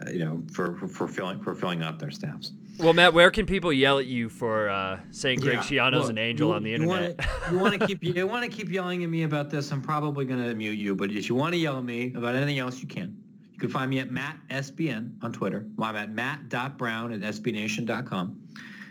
uh, 0.07 0.11
you 0.11 0.25
know 0.25 0.43
for, 0.53 0.77
for 0.77 0.89
for 0.89 1.09
filling 1.09 1.41
for 1.41 1.55
filling 1.55 1.83
out 1.83 1.99
their 1.99 2.11
staffs. 2.11 2.53
Well, 2.79 2.93
Matt, 2.93 3.13
where 3.13 3.31
can 3.31 3.45
people 3.45 3.73
yell 3.73 3.99
at 3.99 4.07
you 4.07 4.29
for 4.29 4.69
uh, 4.69 5.01
saying 5.11 5.41
Greg 5.41 5.57
yeah, 5.57 5.63
Schiano's 5.63 6.09
an 6.09 6.19
angel 6.19 6.51
you, 6.51 6.55
on 6.55 6.63
the 6.63 6.75
internet? 6.75 7.21
You 7.51 7.59
want 7.59 7.79
to 7.79 7.87
keep 7.87 8.03
you 8.05 8.27
want 8.27 8.51
to 8.51 8.57
keep 8.57 8.71
yelling 8.71 9.03
at 9.03 9.11
me 9.11 9.25
about 9.25 9.51
this? 9.51 9.73
I'm 9.73 9.83
probably 9.83 10.25
going 10.25 10.43
to 10.43 10.55
mute 10.55 10.79
you. 10.79 10.95
But 10.95 11.11
if 11.11 11.29
you 11.29 11.35
want 11.35 11.55
to 11.55 11.59
yell 11.59 11.79
at 11.79 11.85
me 11.85 12.13
about 12.15 12.35
anything 12.35 12.59
else, 12.59 12.81
you 12.81 12.89
can. 12.89 13.17
You 13.53 13.59
can 13.59 13.71
find 13.71 13.91
me 13.91 13.99
at 13.99 14.13
Matt 14.13 14.39
SBN 14.51 15.23
on 15.23 15.33
Twitter. 15.33 15.67
Well, 15.77 15.91
I'm 15.91 15.97
at 15.97 16.11
matt.brown 16.11 17.13
at 17.13 17.21
sbnation.com. 17.35 18.41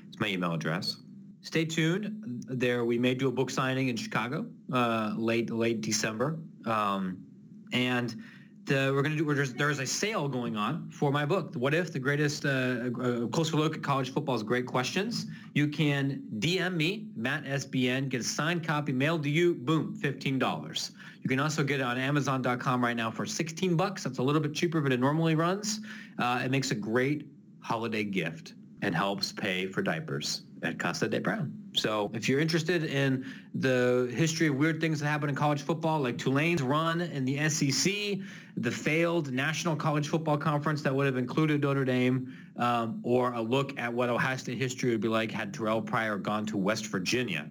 It's 0.09 0.19
my 0.19 0.27
email 0.27 0.53
address. 0.53 0.97
Stay 1.39 1.63
tuned. 1.63 2.43
There, 2.49 2.83
we 2.83 2.99
may 2.99 3.13
do 3.13 3.29
a 3.29 3.31
book 3.31 3.49
signing 3.49 3.87
in 3.87 3.95
Chicago 3.95 4.45
uh, 4.73 5.13
late 5.15 5.49
late 5.49 5.79
December, 5.79 6.37
um, 6.65 7.23
and 7.71 8.21
the, 8.67 8.91
we're 8.93 9.03
to 9.03 9.15
do. 9.15 9.33
There's 9.33 9.79
a 9.79 9.85
sale 9.85 10.27
going 10.27 10.55
on 10.55 10.89
for 10.91 11.11
my 11.11 11.25
book. 11.25 11.55
What 11.55 11.73
if 11.73 11.91
the 11.91 11.99
greatest 11.99 12.45
uh, 12.45 12.49
uh, 12.49 13.27
closer 13.27 13.57
look 13.57 13.75
at 13.75 13.83
college 13.83 14.13
football's 14.13 14.43
great 14.43 14.65
questions? 14.65 15.25
You 15.53 15.67
can 15.67 16.21
DM 16.39 16.75
me 16.75 17.07
Matt 17.15 17.45
SBN, 17.45 18.09
get 18.09 18.21
a 18.21 18.23
signed 18.23 18.65
copy 18.65 18.91
mailed 18.91 19.23
to 19.23 19.29
you. 19.29 19.55
Boom, 19.55 19.95
fifteen 19.95 20.37
dollars. 20.37 20.91
You 21.23 21.29
can 21.29 21.39
also 21.39 21.63
get 21.63 21.79
it 21.79 21.83
on 21.83 21.97
Amazon.com 21.97 22.83
right 22.83 22.95
now 22.95 23.09
for 23.09 23.25
sixteen 23.25 23.75
bucks. 23.75 24.03
That's 24.03 24.19
a 24.19 24.23
little 24.23 24.41
bit 24.41 24.53
cheaper 24.53 24.81
than 24.81 24.91
it 24.91 24.99
normally 24.99 25.35
runs. 25.35 25.79
Uh, 26.19 26.41
it 26.43 26.51
makes 26.51 26.71
a 26.71 26.75
great 26.75 27.27
holiday 27.61 28.03
gift 28.03 28.53
and 28.81 28.93
helps 28.93 29.31
pay 29.31 29.67
for 29.67 29.81
diapers 29.81 30.43
at 30.63 30.77
Casa 30.77 31.07
de 31.07 31.19
Brown. 31.19 31.51
So 31.79 32.11
if 32.13 32.27
you're 32.27 32.39
interested 32.39 32.83
in 32.83 33.25
the 33.53 34.11
history 34.13 34.47
of 34.47 34.55
weird 34.55 34.81
things 34.81 34.99
that 34.99 35.07
happen 35.07 35.29
in 35.29 35.35
college 35.35 35.61
football, 35.61 35.99
like 35.99 36.17
Tulane's 36.17 36.61
run 36.61 37.01
in 37.01 37.25
the 37.25 37.49
SEC, 37.49 38.19
the 38.57 38.71
failed 38.71 39.31
National 39.31 39.75
College 39.75 40.07
Football 40.07 40.37
Conference 40.37 40.81
that 40.81 40.93
would 40.93 41.05
have 41.05 41.17
included 41.17 41.61
Notre 41.61 41.85
Dame, 41.85 42.33
um, 42.57 42.99
or 43.03 43.33
a 43.33 43.41
look 43.41 43.77
at 43.77 43.93
what 43.93 44.09
Ohio 44.09 44.37
State 44.37 44.57
history 44.57 44.91
would 44.91 45.01
be 45.01 45.07
like 45.07 45.31
had 45.31 45.53
Terrell 45.53 45.81
Pryor 45.81 46.17
gone 46.17 46.45
to 46.47 46.57
West 46.57 46.87
Virginia. 46.87 47.47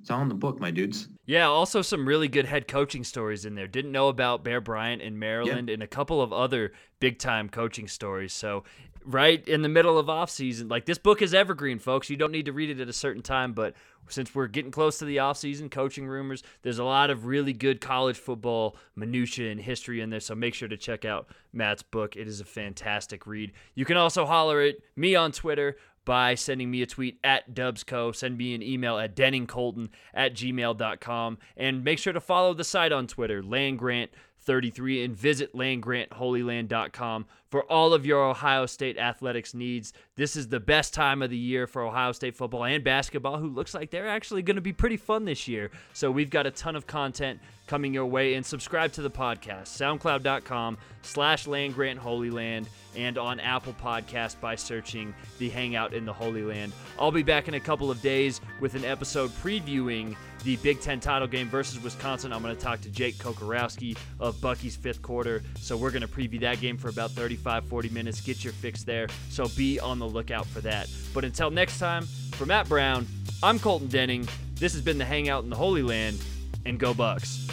It's 0.00 0.10
all 0.12 0.22
in 0.22 0.28
the 0.28 0.34
book, 0.34 0.60
my 0.60 0.70
dudes. 0.70 1.08
Yeah, 1.24 1.46
also 1.46 1.82
some 1.82 2.06
really 2.06 2.28
good 2.28 2.46
head 2.46 2.68
coaching 2.68 3.02
stories 3.02 3.44
in 3.44 3.56
there. 3.56 3.66
Didn't 3.66 3.90
know 3.90 4.06
about 4.06 4.44
Bear 4.44 4.60
Bryant 4.60 5.02
in 5.02 5.18
Maryland 5.18 5.68
and 5.68 5.82
a 5.82 5.88
couple 5.88 6.22
of 6.22 6.32
other 6.32 6.72
big 7.00 7.18
time 7.18 7.48
coaching 7.48 7.88
stories. 7.88 8.32
So 8.32 8.62
right 9.06 9.46
in 9.46 9.62
the 9.62 9.68
middle 9.68 9.98
of 9.98 10.10
off 10.10 10.28
season. 10.28 10.68
Like 10.68 10.84
this 10.84 10.98
book 10.98 11.22
is 11.22 11.32
evergreen, 11.32 11.78
folks. 11.78 12.10
You 12.10 12.16
don't 12.16 12.32
need 12.32 12.46
to 12.46 12.52
read 12.52 12.70
it 12.70 12.80
at 12.80 12.88
a 12.88 12.92
certain 12.92 13.22
time, 13.22 13.52
but 13.52 13.74
since 14.08 14.34
we're 14.34 14.48
getting 14.48 14.70
close 14.70 14.98
to 14.98 15.04
the 15.04 15.20
off 15.20 15.38
season, 15.38 15.70
coaching 15.70 16.06
rumors, 16.06 16.42
there's 16.62 16.78
a 16.78 16.84
lot 16.84 17.10
of 17.10 17.26
really 17.26 17.52
good 17.52 17.80
college 17.80 18.18
football 18.18 18.76
minutia 18.94 19.50
and 19.50 19.60
history 19.60 20.00
in 20.00 20.10
there. 20.10 20.20
So 20.20 20.34
make 20.34 20.54
sure 20.54 20.68
to 20.68 20.76
check 20.76 21.04
out 21.04 21.28
Matt's 21.52 21.82
book. 21.82 22.16
It 22.16 22.28
is 22.28 22.40
a 22.40 22.44
fantastic 22.44 23.26
read. 23.26 23.52
You 23.74 23.84
can 23.84 23.96
also 23.96 24.26
holler 24.26 24.60
at 24.60 24.76
me 24.96 25.14
on 25.14 25.32
Twitter 25.32 25.76
by 26.04 26.34
sending 26.36 26.70
me 26.70 26.82
a 26.82 26.86
tweet 26.86 27.18
at 27.24 27.54
Dubsco. 27.54 28.14
Send 28.14 28.38
me 28.38 28.54
an 28.54 28.62
email 28.62 28.98
at 28.98 29.16
denningcolton 29.16 29.88
at 30.14 30.34
gmail.com. 30.34 31.38
And 31.56 31.84
make 31.84 31.98
sure 31.98 32.12
to 32.12 32.20
follow 32.20 32.54
the 32.54 32.64
site 32.64 32.92
on 32.92 33.06
Twitter, 33.06 33.42
Land 33.42 33.78
Grant 33.78 34.10
33 34.46 35.04
and 35.04 35.16
visit 35.16 35.54
landgrantholyland.com 35.54 37.26
for 37.50 37.62
all 37.70 37.92
of 37.92 38.06
your 38.06 38.24
Ohio 38.24 38.66
State 38.66 38.96
athletics 38.98 39.54
needs. 39.54 39.92
This 40.16 40.36
is 40.36 40.48
the 40.48 40.60
best 40.60 40.94
time 40.94 41.22
of 41.22 41.30
the 41.30 41.36
year 41.36 41.66
for 41.66 41.82
Ohio 41.82 42.12
State 42.12 42.36
football 42.36 42.64
and 42.64 42.82
basketball, 42.82 43.38
who 43.38 43.48
looks 43.48 43.74
like 43.74 43.90
they're 43.90 44.08
actually 44.08 44.42
going 44.42 44.56
to 44.56 44.62
be 44.62 44.72
pretty 44.72 44.96
fun 44.96 45.24
this 45.24 45.46
year. 45.46 45.70
So 45.92 46.10
we've 46.10 46.30
got 46.30 46.46
a 46.46 46.50
ton 46.50 46.76
of 46.76 46.86
content 46.86 47.40
coming 47.66 47.92
your 47.92 48.06
way 48.06 48.34
and 48.34 48.46
subscribe 48.46 48.92
to 48.92 49.02
the 49.02 49.10
podcast, 49.10 49.64
soundcloud.com 49.64 50.78
slash 51.02 51.46
landgrantholyland 51.46 52.66
and 52.96 53.18
on 53.18 53.40
Apple 53.40 53.74
Podcast 53.74 54.40
by 54.40 54.54
searching 54.54 55.14
the 55.38 55.50
Hangout 55.50 55.92
in 55.92 56.04
the 56.04 56.12
Holy 56.12 56.42
Land. 56.42 56.72
I'll 56.98 57.12
be 57.12 57.22
back 57.22 57.48
in 57.48 57.54
a 57.54 57.60
couple 57.60 57.90
of 57.90 58.00
days 58.00 58.40
with 58.60 58.74
an 58.74 58.84
episode 58.84 59.30
previewing 59.42 60.16
the 60.46 60.56
Big 60.56 60.80
Ten 60.80 61.00
title 61.00 61.26
game 61.26 61.48
versus 61.48 61.82
Wisconsin. 61.82 62.32
I'm 62.32 62.40
going 62.40 62.54
to 62.54 62.62
talk 62.62 62.80
to 62.82 62.88
Jake 62.88 63.16
Kocorowski 63.16 63.98
of 64.20 64.40
Bucky's 64.40 64.76
fifth 64.76 65.02
quarter. 65.02 65.42
So 65.58 65.76
we're 65.76 65.90
going 65.90 66.02
to 66.02 66.08
preview 66.08 66.40
that 66.40 66.60
game 66.60 66.76
for 66.76 66.88
about 66.88 67.10
35, 67.10 67.64
40 67.64 67.88
minutes. 67.88 68.20
Get 68.20 68.44
your 68.44 68.52
fix 68.52 68.84
there. 68.84 69.08
So 69.28 69.48
be 69.56 69.80
on 69.80 69.98
the 69.98 70.08
lookout 70.08 70.46
for 70.46 70.60
that. 70.60 70.88
But 71.12 71.24
until 71.24 71.50
next 71.50 71.80
time, 71.80 72.06
for 72.06 72.46
Matt 72.46 72.68
Brown, 72.68 73.08
I'm 73.42 73.58
Colton 73.58 73.88
Denning. 73.88 74.28
This 74.54 74.72
has 74.72 74.82
been 74.82 74.98
the 74.98 75.04
Hangout 75.04 75.42
in 75.42 75.50
the 75.50 75.56
Holy 75.56 75.82
Land, 75.82 76.22
and 76.64 76.78
go 76.78 76.94
Bucks. 76.94 77.48